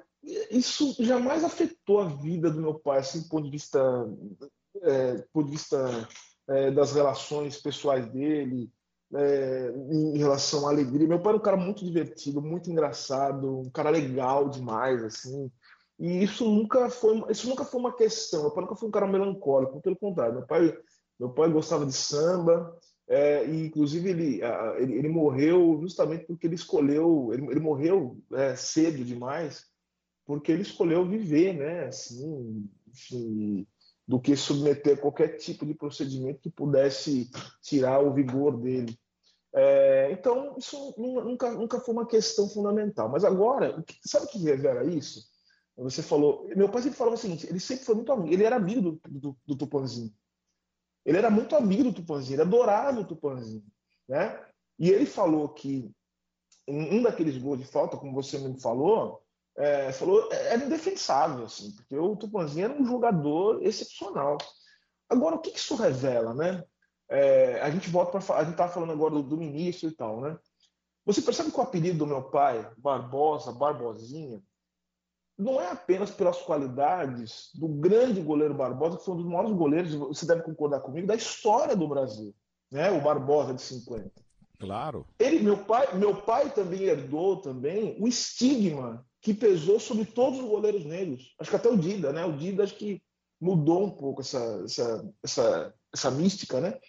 isso 0.51 0.95
jamais 1.03 1.43
afetou 1.43 1.99
a 1.99 2.05
vida 2.05 2.51
do 2.51 2.61
meu 2.61 2.75
pai, 2.75 2.99
assim, 2.99 3.21
do 3.21 3.27
ponto 3.27 3.45
de 3.45 3.49
vista, 3.49 3.79
é, 4.83 5.15
ponto 5.33 5.47
de 5.47 5.53
vista 5.53 6.07
é, 6.47 6.69
das 6.69 6.93
relações 6.93 7.59
pessoais 7.59 8.05
dele, 8.11 8.71
é, 9.15 9.71
em 9.91 10.19
relação 10.19 10.67
à 10.67 10.69
alegria. 10.69 11.07
Meu 11.07 11.19
pai 11.19 11.31
era 11.31 11.37
um 11.39 11.43
cara 11.43 11.57
muito 11.57 11.83
divertido, 11.83 12.39
muito 12.39 12.69
engraçado, 12.69 13.61
um 13.61 13.69
cara 13.71 13.89
legal 13.89 14.47
demais, 14.47 15.03
assim. 15.03 15.51
E 15.97 16.23
isso 16.23 16.45
nunca 16.45 16.87
foi, 16.91 17.23
isso 17.31 17.49
nunca 17.49 17.65
foi 17.65 17.79
uma 17.79 17.95
questão. 17.95 18.43
Meu 18.43 18.51
pai 18.51 18.63
nunca 18.63 18.75
foi 18.75 18.87
um 18.87 18.91
cara 18.91 19.07
melancólico, 19.07 19.81
pelo 19.81 19.95
contrário. 19.95 20.35
Meu 20.35 20.45
pai, 20.45 20.77
meu 21.19 21.31
pai 21.31 21.49
gostava 21.49 21.83
de 21.83 21.93
samba, 21.93 22.77
é, 23.07 23.45
e 23.45 23.67
inclusive 23.67 24.09
ele, 24.09 24.41
ele, 24.77 24.93
ele, 24.95 25.07
morreu 25.07 25.77
justamente 25.79 26.25
porque 26.25 26.47
ele 26.47 26.55
escolheu, 26.55 27.29
ele, 27.31 27.45
ele 27.47 27.59
morreu 27.59 28.17
é, 28.33 28.55
cedo 28.55 29.03
demais, 29.03 29.65
porque 30.25 30.51
ele 30.51 30.63
escolheu 30.63 31.07
viver, 31.07 31.53
né? 31.53 31.85
Assim, 31.85 32.67
enfim, 32.87 33.67
do 34.07 34.19
que 34.19 34.35
submeter 34.35 34.97
a 34.97 35.01
qualquer 35.01 35.37
tipo 35.37 35.65
de 35.65 35.75
procedimento 35.75 36.39
que 36.39 36.49
pudesse 36.49 37.29
tirar 37.61 37.99
o 37.99 38.13
vigor 38.13 38.57
dele. 38.57 38.97
É, 39.53 40.11
então, 40.11 40.55
isso 40.57 40.93
nunca, 40.97 41.51
nunca 41.51 41.79
foi 41.79 41.93
uma 41.93 42.07
questão 42.07 42.49
fundamental. 42.49 43.07
Mas 43.07 43.23
agora, 43.23 43.83
sabe 44.03 44.25
o 44.25 44.29
que 44.29 44.39
revela 44.39 44.83
isso? 44.83 45.23
Você 45.77 46.01
falou, 46.01 46.47
meu 46.55 46.69
pai 46.69 46.81
sempre 46.81 46.97
falava 46.97 47.15
o 47.15 47.19
seguinte: 47.19 47.47
ele 47.47 47.59
sempre 47.59 47.85
foi 47.85 47.95
muito 47.95 48.11
amigo, 48.11 48.33
ele 48.33 48.43
era 48.43 48.55
amigo 48.55 48.81
do, 48.81 48.99
do, 49.07 49.37
do 49.45 49.55
Tupanzinho. 49.55 50.13
Ele 51.05 51.17
era 51.17 51.29
muito 51.29 51.55
amigo 51.55 51.83
do 51.83 51.93
Tupanzinho, 51.93 52.35
ele 52.35 52.41
adorava 52.41 52.99
o 52.99 53.05
Tupanzinho. 53.05 53.63
Né? 54.07 54.43
E 54.79 54.89
ele 54.89 55.05
falou 55.05 55.49
que 55.49 55.91
um 56.67 57.03
daqueles 57.03 57.37
gols 57.37 57.59
de 57.59 57.65
falta, 57.65 57.95
como 57.95 58.13
você 58.13 58.39
me 58.39 58.59
falou, 58.59 59.21
é, 59.57 59.91
falou 59.91 60.27
era 60.31 60.63
indefensável, 60.63 61.45
assim, 61.45 61.71
porque 61.75 61.97
o 61.97 62.15
Tupanzinho 62.15 62.65
era 62.65 62.73
um 62.73 62.85
jogador 62.85 63.63
excepcional. 63.63 64.37
Agora, 65.07 65.35
o 65.35 65.39
que 65.39 65.55
isso 65.55 65.75
revela, 65.75 66.33
né? 66.33 66.63
É, 67.07 67.61
a 67.61 67.69
gente 67.69 67.89
volta 67.89 68.19
para 68.19 68.35
a 68.37 68.43
gente 68.43 68.53
estava 68.53 68.73
falando 68.73 68.91
agora 68.91 69.13
do, 69.13 69.23
do 69.23 69.37
ministro 69.37 69.87
e 69.87 69.95
tal, 69.95 70.21
né? 70.21 70.37
Você 71.05 71.21
percebe 71.21 71.51
que 71.51 71.59
o 71.59 71.61
apelido 71.61 71.99
do 71.99 72.07
meu 72.07 72.23
pai, 72.23 72.67
Barbosa, 72.77 73.51
Barbosinha, 73.51 74.41
não 75.37 75.59
é 75.59 75.69
apenas 75.69 76.11
pelas 76.11 76.41
qualidades 76.41 77.49
do 77.53 77.67
grande 77.67 78.21
goleiro 78.21 78.53
Barbosa, 78.53 78.97
que 78.97 79.05
foi 79.05 79.15
um 79.15 79.17
dos 79.17 79.25
maiores 79.25 79.51
goleiros, 79.51 79.93
você 79.93 80.25
deve 80.25 80.43
concordar 80.43 80.79
comigo, 80.79 81.07
da 81.07 81.15
história 81.15 81.75
do 81.75 81.87
Brasil, 81.87 82.33
né? 82.71 82.89
O 82.91 83.01
Barbosa 83.01 83.53
de 83.53 83.61
50. 83.61 84.11
Claro. 84.59 85.05
Ele, 85.19 85.39
meu 85.39 85.57
pai, 85.57 85.93
meu 85.95 86.15
pai 86.21 86.49
também 86.51 86.83
herdou 86.83 87.37
também 87.37 87.97
o 87.99 88.07
estigma 88.07 89.05
que 89.21 89.33
pesou 89.33 89.79
sobre 89.79 90.05
todos 90.05 90.39
os 90.39 90.45
goleiros 90.45 90.85
negros. 90.85 91.35
Acho 91.39 91.49
que 91.49 91.55
até 91.55 91.69
o 91.69 91.77
Dida, 91.77 92.13
né? 92.13 92.25
O 92.25 92.37
Dida 92.37 92.63
acho 92.63 92.75
que 92.75 93.01
mudou 93.39 93.83
um 93.83 93.91
pouco 93.91 94.21
essa, 94.21 94.61
essa, 94.63 95.13
essa, 95.23 95.73
essa 95.93 96.11
mística, 96.11 96.61
né? 96.61 96.79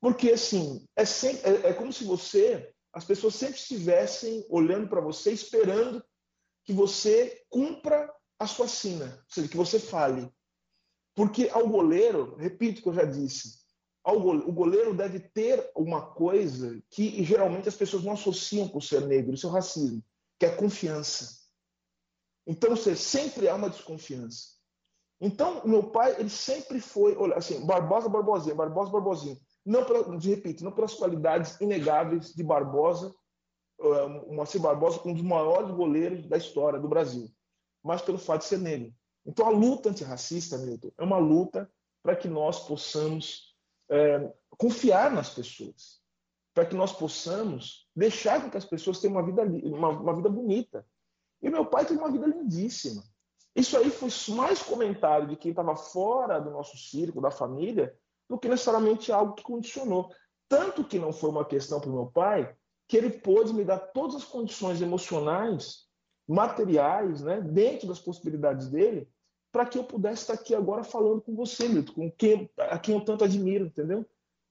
Porque 0.00 0.30
assim, 0.30 0.84
é, 0.96 1.04
sempre, 1.04 1.50
é, 1.50 1.70
é 1.70 1.72
como 1.72 1.92
se 1.92 2.04
você, 2.04 2.72
as 2.92 3.04
pessoas 3.04 3.34
sempre 3.34 3.56
estivessem 3.56 4.44
olhando 4.48 4.88
para 4.88 5.00
você, 5.00 5.32
esperando 5.32 6.02
que 6.64 6.72
você 6.72 7.42
cumpra 7.48 8.12
a 8.38 8.46
sua 8.46 8.68
sina, 8.68 9.04
ou 9.04 9.32
seja, 9.32 9.48
que 9.48 9.56
você 9.56 9.78
fale. 9.78 10.30
Porque 11.14 11.48
ao 11.52 11.68
goleiro, 11.68 12.36
repito 12.36 12.80
o 12.80 12.82
que 12.82 12.88
eu 12.88 12.94
já 12.94 13.04
disse, 13.04 13.62
o 14.04 14.52
goleiro 14.52 14.94
deve 14.94 15.20
ter 15.20 15.70
uma 15.76 16.12
coisa 16.12 16.82
que 16.90 17.22
geralmente 17.22 17.68
as 17.68 17.76
pessoas 17.76 18.02
não 18.02 18.12
associam 18.12 18.68
com 18.68 18.78
o 18.78 18.82
ser 18.82 19.06
negro, 19.06 19.34
é 19.34 19.46
o 19.46 19.50
racismo, 19.50 20.02
que 20.38 20.46
é 20.46 20.48
a 20.48 20.56
confiança. 20.56 21.40
Então, 22.46 22.70
você 22.70 22.96
sempre 22.96 23.48
há 23.48 23.54
uma 23.54 23.70
desconfiança. 23.70 24.52
Então, 25.20 25.62
meu 25.64 25.84
pai, 25.84 26.16
ele 26.18 26.28
sempre 26.28 26.80
foi, 26.80 27.16
olha, 27.16 27.36
assim, 27.36 27.64
Barbosa, 27.64 28.08
Barbosinha, 28.08 28.56
Barbosa, 28.56 28.90
Barbosinha. 28.90 29.38
Não 29.64 29.84
pela, 29.84 30.18
repito, 30.18 30.64
não 30.64 30.72
pelas 30.72 30.94
qualidades 30.94 31.60
inegáveis 31.60 32.34
de 32.34 32.42
Barbosa, 32.42 33.14
o 33.82 34.34
Moacir 34.34 34.60
Barbosa, 34.60 35.00
um 35.04 35.12
dos 35.12 35.22
maiores 35.22 35.70
goleiros 35.70 36.26
da 36.26 36.36
história 36.36 36.78
do 36.78 36.88
Brasil, 36.88 37.30
mas 37.82 38.00
pelo 38.00 38.18
fato 38.18 38.42
de 38.42 38.48
ser 38.48 38.58
negro. 38.58 38.94
Então, 39.24 39.46
a 39.46 39.50
luta 39.50 39.90
antirracista, 39.90 40.58
Milton, 40.58 40.90
é 40.98 41.02
uma 41.02 41.18
luta 41.18 41.70
para 42.02 42.16
que 42.16 42.28
nós 42.28 42.66
possamos 42.66 43.56
é, 43.88 44.32
confiar 44.58 45.10
nas 45.10 45.30
pessoas, 45.30 46.00
para 46.54 46.66
que 46.66 46.74
nós 46.74 46.92
possamos 46.92 47.88
deixar 47.94 48.50
que 48.50 48.56
as 48.56 48.64
pessoas 48.64 49.00
tenham 49.00 49.14
uma 49.14 49.24
vida, 49.24 49.42
uma, 49.42 49.88
uma 49.88 50.16
vida 50.16 50.28
bonita. 50.28 50.86
E 51.40 51.48
meu 51.48 51.66
pai 51.66 51.84
teve 51.84 51.98
uma 51.98 52.10
vida 52.10 52.26
lindíssima. 52.26 53.02
Isso 53.54 53.76
aí 53.76 53.90
foi 53.90 54.08
mais 54.34 54.62
comentário 54.62 55.28
de 55.28 55.36
quem 55.36 55.50
estava 55.50 55.76
fora 55.76 56.40
do 56.40 56.50
nosso 56.50 56.76
círculo, 56.76 57.22
da 57.22 57.30
família, 57.30 57.94
do 58.28 58.38
que 58.38 58.48
necessariamente 58.48 59.12
algo 59.12 59.34
que 59.34 59.42
condicionou. 59.42 60.10
Tanto 60.48 60.84
que 60.84 60.98
não 60.98 61.12
foi 61.12 61.30
uma 61.30 61.44
questão 61.44 61.80
para 61.80 61.90
o 61.90 61.92
meu 61.92 62.06
pai, 62.06 62.54
que 62.92 62.96
ele 62.98 63.08
pôde 63.08 63.54
me 63.54 63.64
dar 63.64 63.78
todas 63.78 64.16
as 64.16 64.24
condições 64.24 64.82
emocionais, 64.82 65.86
materiais, 66.28 67.22
né, 67.22 67.40
dentro 67.40 67.88
das 67.88 67.98
possibilidades 67.98 68.68
dele, 68.68 69.08
para 69.50 69.64
que 69.64 69.78
eu 69.78 69.84
pudesse 69.84 70.20
estar 70.20 70.34
aqui 70.34 70.54
agora 70.54 70.84
falando 70.84 71.22
com 71.22 71.34
você, 71.34 71.66
Milton, 71.68 71.94
com 71.94 72.10
quem, 72.10 72.50
a 72.58 72.78
quem 72.78 72.94
eu 72.94 73.02
tanto 73.02 73.24
admiro, 73.24 73.64
entendeu? 73.64 74.04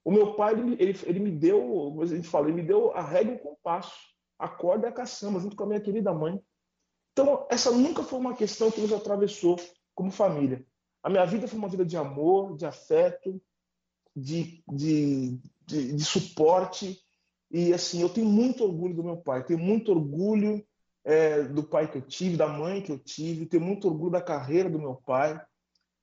O 0.04 0.10
meu 0.10 0.34
pai, 0.34 0.54
ele, 0.54 0.76
ele, 0.80 1.00
ele 1.04 1.20
me 1.20 1.30
deu, 1.30 2.02
a 2.02 2.06
gente 2.08 2.28
fala, 2.28 2.48
ele 2.48 2.56
me 2.56 2.64
deu 2.64 2.92
a 2.94 3.04
regra 3.04 3.32
e 3.32 3.36
o 3.36 3.40
compasso, 3.40 3.94
a 4.40 4.50
corda 4.50 4.88
e 4.88 4.90
a 4.90 4.92
caçamba, 4.92 5.40
junto 5.40 5.56
com 5.56 5.66
a 5.66 5.68
minha 5.68 5.80
querida 5.80 6.12
mãe. 6.12 6.44
Então, 7.12 7.46
essa 7.48 7.70
nunca 7.70 8.02
foi 8.02 8.18
uma 8.18 8.34
questão 8.34 8.72
que 8.72 8.82
nos 8.82 8.92
atravessou 8.92 9.60
como 9.94 10.10
família. 10.10 10.66
A 11.04 11.12
minha 11.12 11.28
vida 11.28 11.48
foi 11.48 11.60
uma 11.60 11.70
vida 11.70 11.86
de 11.86 11.96
amor, 11.96 12.58
de 12.58 12.66
afeto, 12.66 13.40
de, 14.16 14.64
de, 14.68 15.40
de, 15.64 15.94
de 15.94 16.04
suporte. 16.04 17.00
E, 17.52 17.74
assim, 17.74 18.02
eu 18.02 18.10
tenho 18.10 18.28
muito 18.28 18.64
orgulho 18.64 18.96
do 18.96 19.04
meu 19.04 19.18
pai, 19.18 19.44
tenho 19.44 19.60
muito 19.60 19.92
orgulho 19.92 20.66
é, 21.04 21.44
do 21.44 21.64
pai 21.64 21.92
que 21.92 21.98
eu 21.98 22.02
tive, 22.02 22.38
da 22.38 22.48
mãe 22.48 22.82
que 22.82 22.92
eu 22.92 22.98
tive, 22.98 23.46
tenho 23.46 23.64
muito 23.64 23.88
orgulho 23.88 24.12
da 24.12 24.22
carreira 24.22 24.70
do 24.70 24.80
meu 24.80 24.96
pai. 24.96 25.40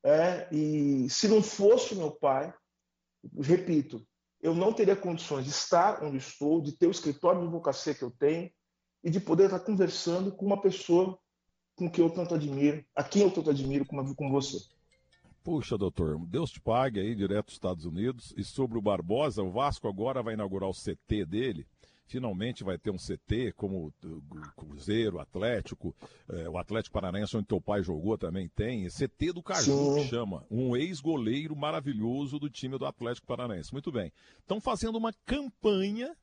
É, 0.04 0.48
e 0.52 1.08
se 1.08 1.26
não 1.26 1.42
fosse 1.42 1.94
meu 1.94 2.10
pai, 2.10 2.52
repito, 3.40 4.06
eu 4.40 4.54
não 4.54 4.72
teria 4.72 4.94
condições 4.94 5.44
de 5.44 5.50
estar 5.50 6.02
onde 6.04 6.18
estou, 6.18 6.60
de 6.60 6.76
ter 6.76 6.86
o 6.86 6.90
escritório 6.90 7.40
de 7.40 7.46
advocacia 7.46 7.94
que 7.94 8.02
eu 8.02 8.10
tenho, 8.10 8.50
e 9.02 9.10
de 9.10 9.20
poder 9.20 9.44
estar 9.44 9.60
conversando 9.60 10.32
com 10.32 10.44
uma 10.44 10.60
pessoa 10.60 11.18
com 11.76 11.90
quem 11.90 12.04
eu 12.04 12.10
tanto 12.10 12.34
admiro, 12.34 12.84
a 12.94 13.04
quem 13.04 13.22
eu 13.22 13.30
tanto 13.30 13.50
admiro 13.50 13.86
como, 13.86 14.14
como 14.14 14.30
você. 14.30 14.58
Puxa, 15.48 15.78
doutor, 15.78 16.18
Deus 16.26 16.50
te 16.50 16.60
pague 16.60 17.00
aí 17.00 17.14
direto 17.14 17.46
dos 17.46 17.54
Estados 17.54 17.86
Unidos. 17.86 18.34
E 18.36 18.44
sobre 18.44 18.76
o 18.76 18.82
Barbosa, 18.82 19.42
o 19.42 19.50
Vasco 19.50 19.88
agora 19.88 20.22
vai 20.22 20.34
inaugurar 20.34 20.68
o 20.68 20.74
CT 20.74 21.24
dele. 21.24 21.66
Finalmente 22.04 22.62
vai 22.62 22.76
ter 22.76 22.90
um 22.90 22.98
CT 22.98 23.54
como 23.56 23.90
o 24.04 24.50
Cruzeiro, 24.54 25.18
Atlético, 25.18 25.96
é, 26.28 26.50
o 26.50 26.58
Atlético 26.58 26.92
Paranaense, 26.92 27.34
onde 27.34 27.46
teu 27.46 27.62
pai 27.62 27.82
jogou, 27.82 28.18
também 28.18 28.46
tem. 28.46 28.88
CT 28.88 29.32
do 29.32 29.42
Caju, 29.42 29.94
que 29.94 30.08
chama. 30.08 30.44
Um 30.50 30.76
ex-goleiro 30.76 31.56
maravilhoso 31.56 32.38
do 32.38 32.50
time 32.50 32.76
do 32.76 32.84
Atlético 32.84 33.26
Paranaense. 33.26 33.72
Muito 33.72 33.90
bem. 33.90 34.12
Estão 34.40 34.60
fazendo 34.60 34.98
uma 34.98 35.14
campanha 35.24 36.14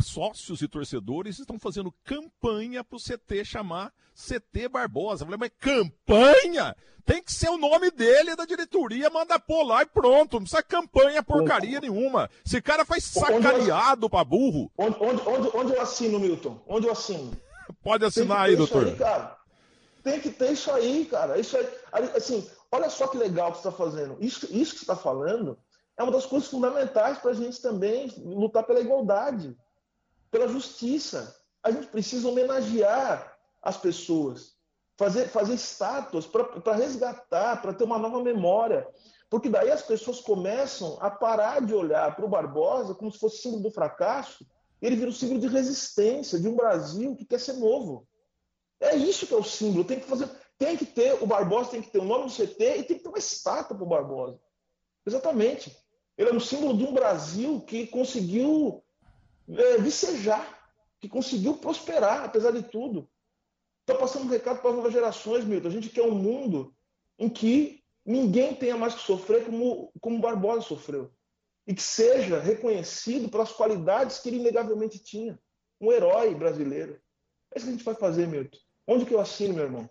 sócios 0.00 0.60
e 0.60 0.68
torcedores 0.68 1.38
estão 1.38 1.58
fazendo 1.58 1.94
campanha 2.04 2.82
para 2.82 2.96
o 2.96 3.00
CT 3.00 3.44
chamar 3.44 3.92
CT 4.14 4.68
Barbosa. 4.68 5.22
Eu 5.22 5.26
falei, 5.26 5.38
mas 5.38 5.52
campanha? 5.60 6.76
Tem 7.04 7.22
que 7.22 7.32
ser 7.32 7.48
o 7.48 7.56
nome 7.56 7.90
dele 7.90 8.34
da 8.34 8.44
diretoria, 8.44 9.08
manda 9.08 9.38
pôr 9.38 9.62
lá 9.62 9.82
e 9.82 9.86
pronto. 9.86 10.34
Não 10.34 10.42
precisa 10.42 10.62
campanha 10.62 11.22
porcaria 11.22 11.80
nenhuma. 11.80 12.28
Esse 12.44 12.60
cara 12.60 12.84
faz 12.84 13.04
sacaneado 13.04 14.06
eu... 14.06 14.10
pra 14.10 14.24
burro. 14.24 14.70
Onde, 14.76 14.96
onde, 15.00 15.22
onde, 15.26 15.56
onde, 15.56 15.72
eu 15.74 15.80
assino, 15.80 16.18
Milton? 16.18 16.60
Onde 16.66 16.86
eu 16.86 16.92
assino? 16.92 17.32
Pode 17.82 18.04
assinar 18.04 18.40
aí, 18.40 18.56
doutor. 18.56 18.86
Aí, 18.86 18.96
cara. 18.96 19.38
Tem 20.02 20.20
que 20.20 20.30
ter 20.30 20.52
isso 20.52 20.70
aí, 20.72 21.06
cara. 21.06 21.38
Isso 21.38 21.56
aí, 21.56 22.10
assim, 22.16 22.46
olha 22.72 22.90
só 22.90 23.06
que 23.06 23.16
legal 23.16 23.52
que 23.52 23.58
você 23.58 23.68
está 23.68 23.72
fazendo. 23.72 24.16
Isso, 24.20 24.46
isso 24.50 24.72
que 24.72 24.80
você 24.80 24.84
está 24.84 24.96
falando 24.96 25.58
é 25.96 26.02
uma 26.02 26.12
das 26.12 26.26
coisas 26.26 26.48
fundamentais 26.48 27.18
para 27.18 27.30
a 27.30 27.34
gente 27.34 27.60
também 27.60 28.12
lutar 28.18 28.64
pela 28.64 28.80
igualdade 28.80 29.56
pela 30.30 30.48
justiça. 30.48 31.34
A 31.62 31.70
gente 31.70 31.88
precisa 31.88 32.28
homenagear 32.28 33.36
as 33.62 33.76
pessoas, 33.76 34.54
fazer, 34.96 35.28
fazer 35.28 35.54
estátuas 35.54 36.26
para 36.26 36.74
resgatar, 36.74 37.60
para 37.60 37.74
ter 37.74 37.84
uma 37.84 37.98
nova 37.98 38.22
memória. 38.22 38.88
Porque 39.30 39.48
daí 39.48 39.70
as 39.70 39.82
pessoas 39.82 40.20
começam 40.20 40.96
a 41.00 41.10
parar 41.10 41.60
de 41.60 41.74
olhar 41.74 42.14
para 42.16 42.24
o 42.24 42.28
Barbosa 42.28 42.94
como 42.94 43.12
se 43.12 43.18
fosse 43.18 43.42
símbolo 43.42 43.64
do 43.64 43.70
fracasso, 43.70 44.46
e 44.80 44.86
ele 44.86 44.96
vira 44.96 45.10
o 45.10 45.12
símbolo 45.12 45.40
de 45.40 45.48
resistência 45.48 46.38
de 46.38 46.48
um 46.48 46.56
Brasil 46.56 47.14
que 47.16 47.24
quer 47.24 47.40
ser 47.40 47.54
novo. 47.54 48.06
É 48.80 48.94
isso 48.94 49.26
que 49.26 49.34
é 49.34 49.36
o 49.36 49.44
símbolo. 49.44 49.84
Tem 49.84 49.98
que 50.00 50.06
fazer, 50.06 50.30
tem 50.56 50.76
que 50.76 50.86
ter 50.86 51.20
o 51.22 51.26
Barbosa, 51.26 51.70
tem 51.70 51.82
que 51.82 51.90
ter 51.90 51.98
o 51.98 52.04
nome 52.04 52.26
do 52.26 52.32
CT 52.32 52.78
e 52.78 52.82
tem 52.84 52.96
que 52.96 53.02
ter 53.02 53.08
uma 53.08 53.18
estátua 53.18 53.76
para 53.76 53.84
o 53.84 53.88
Barbosa. 53.88 54.40
Exatamente. 55.04 55.76
Ele 56.16 56.30
é 56.30 56.32
um 56.32 56.40
símbolo 56.40 56.76
de 56.76 56.84
um 56.84 56.92
Brasil 56.92 57.60
que 57.60 57.86
conseguiu 57.86 58.82
é, 59.48 59.78
vicejar, 59.78 60.58
que 61.00 61.08
conseguiu 61.08 61.56
prosperar, 61.58 62.24
apesar 62.24 62.52
de 62.52 62.62
tudo. 62.62 63.08
Estou 63.80 63.98
passando 63.98 64.26
um 64.26 64.30
recado 64.30 64.60
para 64.60 64.70
as 64.70 64.76
novas 64.76 64.92
gerações, 64.92 65.44
Milton. 65.44 65.68
A 65.68 65.72
gente 65.72 65.88
quer 65.88 66.02
um 66.02 66.14
mundo 66.14 66.74
em 67.18 67.28
que 67.28 67.82
ninguém 68.04 68.54
tenha 68.54 68.76
mais 68.76 68.94
que 68.94 69.00
sofrer 69.00 69.44
como, 69.44 69.92
como 70.00 70.20
Barbosa 70.20 70.62
sofreu. 70.62 71.10
E 71.66 71.74
que 71.74 71.82
seja 71.82 72.38
reconhecido 72.38 73.28
pelas 73.28 73.52
qualidades 73.52 74.18
que 74.18 74.28
ele 74.28 74.38
inegavelmente 74.38 74.98
tinha. 74.98 75.38
Um 75.80 75.92
herói 75.92 76.34
brasileiro. 76.34 77.00
É 77.54 77.58
isso 77.58 77.66
que 77.66 77.72
a 77.72 77.76
gente 77.76 77.84
vai 77.84 77.94
fazer, 77.94 78.26
Milton. 78.26 78.58
Onde 78.86 79.06
que 79.06 79.14
eu 79.14 79.20
assino, 79.20 79.54
meu 79.54 79.64
irmão? 79.64 79.88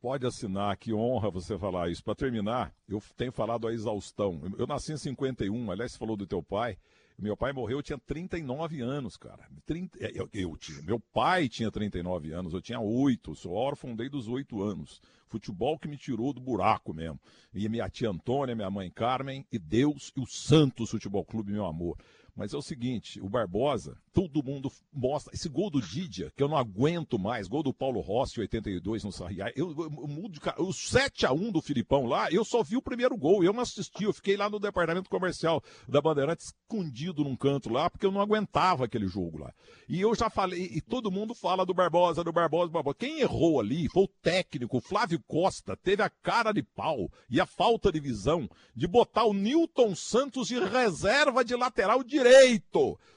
Pode 0.00 0.26
assinar, 0.26 0.76
que 0.78 0.94
honra 0.94 1.30
você 1.30 1.58
falar 1.58 1.90
isso. 1.90 2.02
Para 2.02 2.14
terminar, 2.14 2.74
eu 2.88 3.02
tenho 3.16 3.32
falado 3.32 3.68
a 3.68 3.72
exaustão. 3.72 4.40
Eu 4.58 4.66
nasci 4.66 4.92
em 4.92 4.96
51, 4.96 5.70
aliás, 5.70 5.92
você 5.92 5.98
falou 5.98 6.16
do 6.16 6.26
teu 6.26 6.42
pai. 6.42 6.78
Meu 7.20 7.36
pai 7.36 7.52
morreu, 7.52 7.78
eu 7.78 7.82
tinha 7.82 7.98
39 7.98 8.80
anos, 8.80 9.16
cara. 9.18 9.46
30, 9.66 9.98
é, 10.02 10.10
eu, 10.14 10.28
eu, 10.32 10.56
tinha. 10.56 10.80
Meu 10.82 10.98
pai 10.98 11.50
tinha 11.50 11.70
39 11.70 12.32
anos, 12.32 12.54
eu 12.54 12.62
tinha 12.62 12.80
8. 12.80 13.34
Sou 13.34 13.52
órfão 13.52 13.94
desde 13.94 14.16
os 14.16 14.26
8 14.26 14.62
anos. 14.62 15.02
Futebol 15.28 15.78
que 15.78 15.86
me 15.86 15.98
tirou 15.98 16.32
do 16.32 16.40
buraco 16.40 16.94
mesmo. 16.94 17.20
E 17.52 17.68
minha 17.68 17.90
tia 17.90 18.08
Antônia, 18.08 18.54
minha 18.54 18.70
mãe 18.70 18.90
Carmen, 18.90 19.46
e 19.52 19.58
Deus 19.58 20.12
e 20.16 20.20
o 20.20 20.26
Santos 20.26 20.90
Futebol 20.90 21.24
Clube, 21.24 21.52
meu 21.52 21.66
amor. 21.66 21.98
Mas 22.36 22.54
é 22.54 22.56
o 22.56 22.62
seguinte, 22.62 23.20
o 23.20 23.28
Barbosa, 23.28 23.96
todo 24.12 24.42
mundo 24.42 24.70
mostra. 24.92 25.34
Esse 25.34 25.48
gol 25.48 25.70
do 25.70 25.80
Didia, 25.80 26.32
que 26.36 26.42
eu 26.42 26.48
não 26.48 26.56
aguento 26.56 27.18
mais, 27.18 27.48
gol 27.48 27.62
do 27.62 27.72
Paulo 27.72 28.00
Rossi, 28.00 28.40
82 28.40 29.04
no 29.04 29.12
Sarriá. 29.12 29.52
Eu, 29.54 29.70
eu, 29.70 29.82
eu 29.82 30.08
mudo 30.08 30.30
de 30.30 30.40
O 30.58 30.68
7x1 30.68 31.52
do 31.52 31.60
Filipão 31.60 32.06
lá, 32.06 32.30
eu 32.30 32.44
só 32.44 32.62
vi 32.62 32.76
o 32.76 32.82
primeiro 32.82 33.16
gol, 33.16 33.44
eu 33.44 33.52
não 33.52 33.60
assisti, 33.60 34.04
eu 34.04 34.12
fiquei 34.12 34.36
lá 34.36 34.48
no 34.48 34.58
departamento 34.58 35.10
comercial 35.10 35.62
da 35.88 36.00
Bandeirantes, 36.00 36.46
escondido 36.46 37.24
num 37.24 37.36
canto 37.36 37.70
lá, 37.70 37.90
porque 37.90 38.06
eu 38.06 38.12
não 38.12 38.20
aguentava 38.20 38.84
aquele 38.84 39.06
jogo 39.06 39.38
lá. 39.38 39.52
E 39.88 40.00
eu 40.00 40.14
já 40.14 40.30
falei, 40.30 40.70
e 40.72 40.80
todo 40.80 41.10
mundo 41.10 41.34
fala 41.34 41.66
do 41.66 41.74
Barbosa, 41.74 42.22
do 42.22 42.32
Barbosa, 42.32 42.68
do 42.68 42.72
Barbosa. 42.72 42.96
Quem 42.98 43.20
errou 43.20 43.60
ali 43.60 43.88
foi 43.88 44.04
o 44.04 44.08
técnico, 44.22 44.78
o 44.78 44.80
Flávio 44.80 45.20
Costa, 45.26 45.76
teve 45.76 46.02
a 46.02 46.10
cara 46.10 46.52
de 46.52 46.62
pau 46.62 47.10
e 47.28 47.40
a 47.40 47.46
falta 47.46 47.90
de 47.90 48.00
visão 48.00 48.48
de 48.74 48.86
botar 48.86 49.24
o 49.24 49.34
Newton 49.34 49.94
Santos 49.94 50.48
de 50.48 50.58
reserva 50.58 51.44
de 51.44 51.54
lateral 51.54 52.02
direito, 52.02 52.19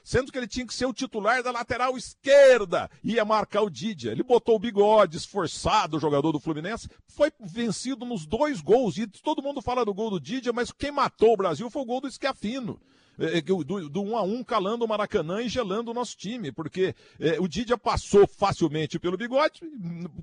sendo 0.04 0.30
que 0.30 0.38
ele 0.38 0.46
tinha 0.46 0.66
que 0.66 0.74
ser 0.74 0.86
o 0.86 0.92
titular 0.92 1.42
da 1.42 1.50
lateral 1.50 1.96
esquerda, 1.96 2.90
ia 3.02 3.24
marcar 3.24 3.62
o 3.62 3.70
Didia. 3.70 4.12
Ele 4.12 4.22
botou 4.22 4.56
o 4.56 4.58
bigode, 4.58 5.16
esforçado, 5.16 5.96
o 5.96 6.00
jogador 6.00 6.30
do 6.30 6.38
Fluminense, 6.38 6.88
foi 7.08 7.32
vencido 7.40 8.04
nos 8.04 8.26
dois 8.26 8.60
gols. 8.60 8.98
E 8.98 9.06
todo 9.06 9.42
mundo 9.42 9.62
fala 9.62 9.84
do 9.84 9.94
gol 9.94 10.10
do 10.10 10.20
Didia, 10.20 10.52
mas 10.52 10.70
quem 10.70 10.92
matou 10.92 11.32
o 11.32 11.36
Brasil 11.36 11.70
foi 11.70 11.82
o 11.82 11.86
gol 11.86 12.00
do 12.00 12.10
Schiafino. 12.10 12.78
É, 13.18 13.38
é, 13.38 13.40
do, 13.40 13.88
do 13.88 14.02
1 14.02 14.10
um 14.10 14.16
a 14.16 14.22
1 14.22 14.34
um, 14.34 14.44
calando 14.44 14.84
o 14.84 14.88
Maracanã 14.88 15.40
e 15.42 15.48
gelando 15.48 15.90
o 15.90 15.94
nosso 15.94 16.16
time, 16.16 16.50
porque 16.50 16.94
é, 17.20 17.38
o 17.40 17.46
Didia 17.46 17.78
passou 17.78 18.26
facilmente 18.26 18.98
pelo 18.98 19.16
bigode, 19.16 19.60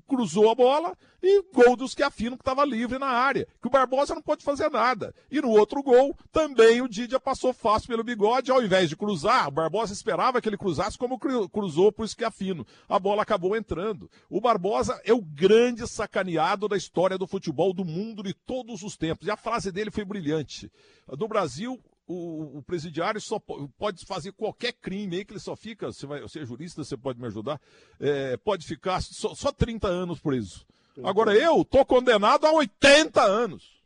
cruzou 0.06 0.50
a 0.50 0.54
bola 0.54 0.96
e 1.22 1.42
gol 1.52 1.76
dos 1.76 1.94
que 1.94 2.02
afino 2.02 2.36
que 2.36 2.42
estava 2.42 2.64
livre 2.64 2.98
na 2.98 3.06
área, 3.06 3.46
que 3.60 3.68
o 3.68 3.70
Barbosa 3.70 4.14
não 4.14 4.22
pode 4.22 4.44
fazer 4.44 4.70
nada. 4.70 5.14
E 5.30 5.40
no 5.40 5.50
outro 5.50 5.82
gol, 5.82 6.16
também 6.30 6.82
o 6.82 6.88
Didia 6.88 7.20
passou 7.20 7.52
fácil 7.52 7.88
pelo 7.88 8.04
bigode, 8.04 8.50
ao 8.50 8.62
invés 8.62 8.88
de 8.88 8.96
cruzar, 8.96 9.48
o 9.48 9.52
Barbosa 9.52 9.92
esperava 9.92 10.40
que 10.40 10.48
ele 10.48 10.58
cruzasse 10.58 10.98
como 10.98 11.18
cruzou 11.18 11.92
para 11.92 12.04
o 12.04 12.08
Schiafino. 12.08 12.66
A 12.88 12.98
bola 12.98 13.22
acabou 13.22 13.56
entrando. 13.56 14.10
O 14.28 14.40
Barbosa 14.40 15.00
é 15.04 15.12
o 15.12 15.22
grande 15.22 15.86
sacaneado 15.86 16.68
da 16.68 16.76
história 16.76 17.16
do 17.16 17.26
futebol 17.26 17.72
do 17.72 17.84
mundo 17.84 18.22
de 18.22 18.34
todos 18.34 18.82
os 18.82 18.96
tempos. 18.96 19.26
E 19.26 19.30
a 19.30 19.36
frase 19.36 19.70
dele 19.72 19.90
foi 19.90 20.04
brilhante. 20.04 20.70
No 21.18 21.28
Brasil, 21.28 21.80
o, 22.12 22.58
o, 22.58 22.62
presidiário 22.62 23.20
só 23.20 23.38
pode 23.78 24.04
fazer 24.04 24.32
qualquer 24.32 24.72
crime 24.72 25.16
aí 25.16 25.24
que 25.24 25.32
ele 25.32 25.40
só 25.40 25.56
fica, 25.56 25.92
você, 25.92 26.06
vai, 26.06 26.20
você 26.20 26.40
é 26.40 26.44
jurista, 26.44 26.84
você 26.84 26.96
pode 26.96 27.20
me 27.20 27.26
ajudar, 27.26 27.60
é, 27.98 28.36
pode 28.36 28.66
ficar 28.66 29.00
só, 29.00 29.34
só 29.34 29.50
30 29.50 29.88
anos 29.88 30.20
preso. 30.20 30.66
Agora 31.02 31.34
eu 31.34 31.64
tô 31.64 31.84
condenado 31.84 32.46
a 32.46 32.52
80 32.52 33.22
anos. 33.22 33.82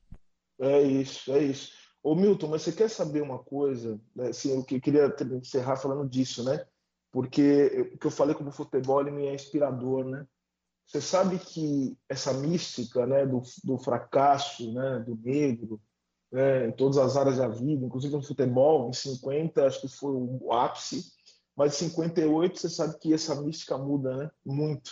É 0.59 0.83
isso, 0.83 1.33
é 1.33 1.43
isso. 1.43 1.73
Ô 2.03 2.15
Milton, 2.15 2.49
mas 2.49 2.63
você 2.63 2.73
quer 2.73 2.89
saber 2.89 3.23
uma 3.23 3.39
coisa? 3.39 4.01
Né? 4.15 4.29
Assim, 4.29 4.55
eu 4.55 4.65
queria 4.65 5.15
encerrar 5.33 5.77
falando 5.77 6.09
disso, 6.09 6.43
né? 6.43 6.67
Porque 7.13 7.91
o 7.95 7.99
que 7.99 8.07
eu 8.07 8.11
falei 8.11 8.35
como 8.35 8.51
futebol 8.51 9.01
ele 9.01 9.11
me 9.11 9.27
é 9.27 9.35
inspirador, 9.35 10.05
né? 10.05 10.27
Você 10.87 11.01
sabe 11.01 11.39
que 11.39 11.97
essa 12.09 12.33
mística, 12.33 13.07
né, 13.07 13.27
do, 13.27 13.43
do 13.65 13.77
fracasso, 13.79 14.73
né, 14.73 15.01
do 15.01 15.17
negro, 15.17 15.81
né, 16.37 16.67
em 16.69 16.73
todas 16.73 16.99
as 16.99 17.17
áreas 17.17 17.39
da 17.39 17.49
vida, 17.49 17.87
inclusive 17.87 18.15
no 18.15 18.23
futebol, 18.23 18.91
em 18.91 18.93
50 18.93 19.67
acho 19.67 19.81
que 19.81 19.89
foi 19.89 20.13
o 20.13 20.53
ápice, 20.53 21.03
mas 21.57 21.73
em 21.81 21.89
58 21.89 22.61
você 22.61 22.69
sabe 22.69 22.99
que 22.99 23.15
essa 23.15 23.41
mística 23.41 23.79
muda, 23.79 24.15
né? 24.15 24.31
Muito. 24.45 24.91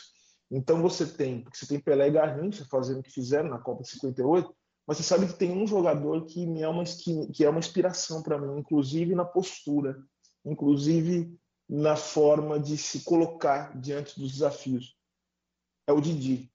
Então 0.50 0.80
você 0.80 1.04
tem, 1.04 1.42
porque 1.42 1.58
você 1.58 1.66
tem 1.66 1.78
Pelé 1.78 2.08
e 2.08 2.12
Garrincha 2.12 2.66
fazendo 2.70 3.00
o 3.00 3.02
que 3.02 3.10
fizeram 3.10 3.50
na 3.50 3.58
Copa 3.58 3.82
de 3.82 3.90
58, 3.90 4.56
mas 4.86 4.96
você 4.96 5.02
sabe 5.02 5.26
que 5.26 5.34
tem 5.34 5.52
um 5.52 5.66
jogador 5.66 6.24
que 6.24 6.46
me 6.46 6.62
é 6.62 6.68
uma 6.68 6.82
que 6.82 7.44
é 7.44 7.50
uma 7.50 7.58
inspiração 7.58 8.22
para 8.22 8.38
mim, 8.38 8.58
inclusive 8.58 9.14
na 9.14 9.26
postura, 9.26 9.98
inclusive 10.46 11.38
na 11.68 11.94
forma 11.94 12.58
de 12.58 12.78
se 12.78 13.04
colocar 13.04 13.78
diante 13.78 14.18
dos 14.18 14.32
desafios. 14.32 14.96
É 15.86 15.92
o 15.92 16.00
Didi. 16.00 16.50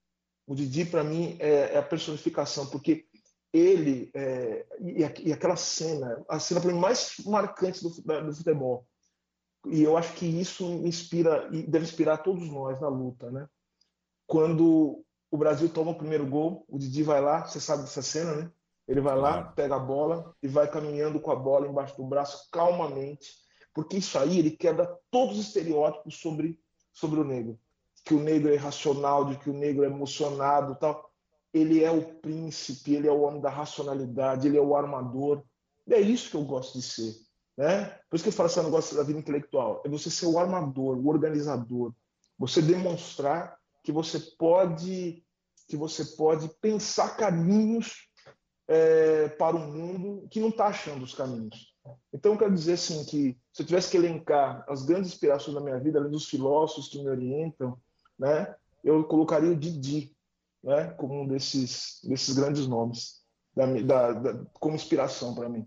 O 0.48 0.54
Didi 0.56 0.84
para 0.84 1.04
mim 1.04 1.36
é, 1.38 1.74
é, 1.74 1.78
a 1.78 1.82
personificação, 1.82 2.66
porque 2.66 3.06
ele 3.52 4.10
é, 4.14 4.66
e, 4.80 5.28
e, 5.28 5.32
aquela 5.32 5.56
cena, 5.56 6.24
a 6.28 6.38
cena 6.38 6.60
para 6.60 6.72
mim 6.72 6.78
mais 6.78 7.16
marcante 7.26 7.82
do, 7.82 7.90
do 7.90 8.34
futebol. 8.34 8.86
E 9.66 9.82
eu 9.82 9.96
acho 9.96 10.14
que 10.14 10.26
isso 10.26 10.64
inspira 10.86 11.48
e 11.52 11.62
deve 11.62 11.84
inspirar 11.84 12.18
todos 12.18 12.48
nós 12.48 12.80
na 12.80 12.88
luta, 12.88 13.30
né? 13.30 13.46
quando 14.30 15.04
o 15.28 15.36
Brasil 15.36 15.68
toma 15.68 15.90
o 15.90 15.98
primeiro 15.98 16.24
gol, 16.24 16.64
o 16.68 16.78
Didi 16.78 17.02
vai 17.02 17.20
lá, 17.20 17.44
você 17.44 17.58
sabe 17.58 17.82
dessa 17.82 18.00
cena, 18.00 18.32
né? 18.36 18.52
Ele 18.86 19.00
vai 19.00 19.16
lá, 19.16 19.42
pega 19.42 19.74
a 19.74 19.78
bola 19.78 20.32
e 20.40 20.46
vai 20.46 20.70
caminhando 20.70 21.18
com 21.18 21.32
a 21.32 21.36
bola 21.36 21.66
embaixo 21.66 21.96
do 21.96 22.04
braço 22.04 22.48
calmamente, 22.52 23.28
porque 23.74 23.96
isso 23.96 24.16
aí 24.16 24.38
ele 24.38 24.52
quebra 24.52 24.96
todos 25.10 25.36
os 25.36 25.48
estereótipos 25.48 26.20
sobre, 26.20 26.60
sobre 26.92 27.18
o 27.18 27.24
negro. 27.24 27.58
Que 28.04 28.14
o 28.14 28.20
negro 28.20 28.50
é 28.50 28.54
irracional, 28.54 29.24
de 29.24 29.36
que 29.36 29.50
o 29.50 29.52
negro 29.52 29.82
é 29.82 29.88
emocionado 29.88 30.76
tal. 30.76 31.09
Ele 31.52 31.82
é 31.82 31.90
o 31.90 32.14
príncipe, 32.20 32.94
ele 32.94 33.08
é 33.08 33.12
o 33.12 33.22
homem 33.22 33.40
da 33.40 33.50
racionalidade, 33.50 34.46
ele 34.46 34.56
é 34.56 34.60
o 34.60 34.76
armador. 34.76 35.42
E 35.86 35.94
é 35.94 36.00
isso 36.00 36.30
que 36.30 36.36
eu 36.36 36.44
gosto 36.44 36.78
de 36.78 36.84
ser. 36.84 37.14
Né? 37.56 37.84
Por 38.08 38.16
isso 38.16 38.24
que 38.24 38.28
eu 38.28 38.32
falo 38.32 38.48
esse 38.48 38.62
negócio 38.62 38.96
da 38.96 39.02
vida 39.02 39.18
intelectual. 39.18 39.82
É 39.84 39.88
você 39.88 40.10
ser 40.10 40.26
o 40.26 40.38
armador, 40.38 40.96
o 40.96 41.08
organizador. 41.08 41.92
Você 42.38 42.62
demonstrar 42.62 43.58
que 43.82 43.92
você 43.92 44.18
pode 44.38 45.24
que 45.68 45.76
você 45.76 46.04
pode 46.04 46.48
pensar 46.60 47.16
caminhos 47.16 48.08
é, 48.66 49.28
para 49.28 49.54
o 49.54 49.60
mundo 49.60 50.26
que 50.28 50.40
não 50.40 50.48
está 50.48 50.66
achando 50.66 51.04
os 51.04 51.14
caminhos. 51.14 51.70
Então, 52.12 52.36
quero 52.36 52.52
dizer 52.52 52.74
assim 52.74 53.04
que 53.04 53.38
se 53.52 53.62
eu 53.62 53.66
tivesse 53.66 53.90
que 53.90 53.96
elencar 53.96 54.64
as 54.68 54.84
grandes 54.84 55.12
inspirações 55.12 55.54
da 55.54 55.60
minha 55.60 55.78
vida, 55.78 55.98
além 55.98 56.10
dos 56.10 56.28
filósofos 56.28 56.88
que 56.88 57.02
me 57.02 57.08
orientam, 57.08 57.78
né, 58.18 58.54
eu 58.82 59.04
colocaria 59.04 59.50
o 59.50 59.56
Didi 59.56 60.14
né, 60.62 60.88
como 60.98 61.22
um 61.22 61.26
desses, 61.26 62.00
desses 62.04 62.34
grandes 62.34 62.66
nomes, 62.66 63.20
da, 63.54 63.66
da, 63.66 64.12
da 64.12 64.44
como 64.54 64.74
inspiração 64.74 65.34
para 65.34 65.48
mim. 65.48 65.66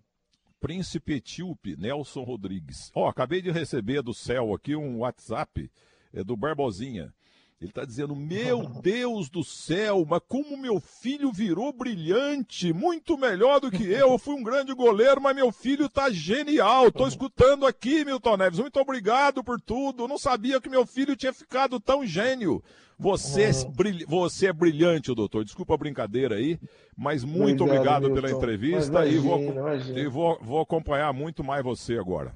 Príncipe 0.59 1.15
Etíope, 1.15 1.75
Nelson 1.75 2.23
Rodrigues. 2.23 2.89
Ó, 2.95 3.03
oh, 3.03 3.07
acabei 3.07 3.41
de 3.41 3.51
receber 3.51 4.01
do 4.01 4.13
céu 4.13 4.53
aqui 4.53 4.75
um 4.75 4.99
WhatsApp 4.99 5.69
é, 6.13 6.23
do 6.23 6.37
Barbosinha. 6.37 7.13
Ele 7.63 7.71
está 7.71 7.85
dizendo: 7.85 8.13
Meu 8.13 8.67
Deus 8.81 9.29
do 9.29 9.43
céu, 9.43 10.05
mas 10.07 10.21
como 10.27 10.57
meu 10.57 10.81
filho 10.81 11.31
virou 11.31 11.71
brilhante, 11.71 12.73
muito 12.73 13.17
melhor 13.17 13.61
do 13.61 13.71
que 13.71 13.83
eu. 13.83 14.09
Eu 14.09 14.17
fui 14.17 14.35
um 14.35 14.43
grande 14.43 14.73
goleiro, 14.73 15.21
mas 15.21 15.33
meu 15.33 15.49
filho 15.51 15.85
está 15.85 16.09
genial. 16.09 16.89
Estou 16.89 17.07
escutando 17.07 17.65
aqui, 17.65 18.03
Milton 18.03 18.35
Neves. 18.35 18.59
Muito 18.59 18.79
obrigado 18.79 19.43
por 19.43 19.61
tudo. 19.61 20.03
Eu 20.03 20.07
não 20.09 20.17
sabia 20.17 20.59
que 20.59 20.69
meu 20.69 20.85
filho 20.85 21.15
tinha 21.15 21.31
ficado 21.31 21.79
tão 21.79 22.05
gênio. 22.05 22.61
Você, 22.99 23.43
é, 23.43 23.51
você 24.07 24.47
é 24.47 24.53
brilhante, 24.53 25.15
doutor. 25.15 25.45
Desculpa 25.45 25.73
a 25.73 25.77
brincadeira 25.77 26.35
aí, 26.35 26.59
mas 26.95 27.23
muito 27.23 27.63
obrigado, 27.63 28.05
obrigado 28.05 28.13
pela 28.13 28.31
entrevista 28.31 29.05
imagina, 29.05 29.17
e, 29.17 29.19
vou, 29.19 29.97
e 29.97 30.07
vou, 30.07 30.39
vou 30.41 30.61
acompanhar 30.61 31.11
muito 31.13 31.43
mais 31.43 31.63
você 31.63 31.97
agora. 31.97 32.35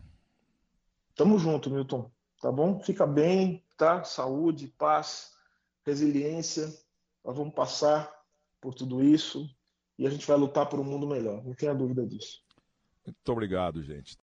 Tamo 1.15 1.37
junto, 1.37 1.69
Milton. 1.69 2.09
Tá 2.41 2.51
bom? 2.51 2.79
Fica 2.79 3.05
bem, 3.05 3.63
tá? 3.77 4.03
Saúde, 4.03 4.67
paz, 4.67 5.31
resiliência. 5.85 6.67
Nós 7.23 7.37
vamos 7.37 7.53
passar 7.53 8.11
por 8.59 8.73
tudo 8.73 9.03
isso 9.03 9.49
e 9.97 10.05
a 10.05 10.09
gente 10.09 10.27
vai 10.27 10.37
lutar 10.37 10.67
por 10.67 10.79
um 10.79 10.83
mundo 10.83 11.07
melhor. 11.07 11.43
Não 11.43 11.53
tenha 11.53 11.73
dúvida 11.73 12.05
disso. 12.05 12.43
Muito 13.05 13.31
obrigado, 13.31 13.81
gente. 13.83 14.15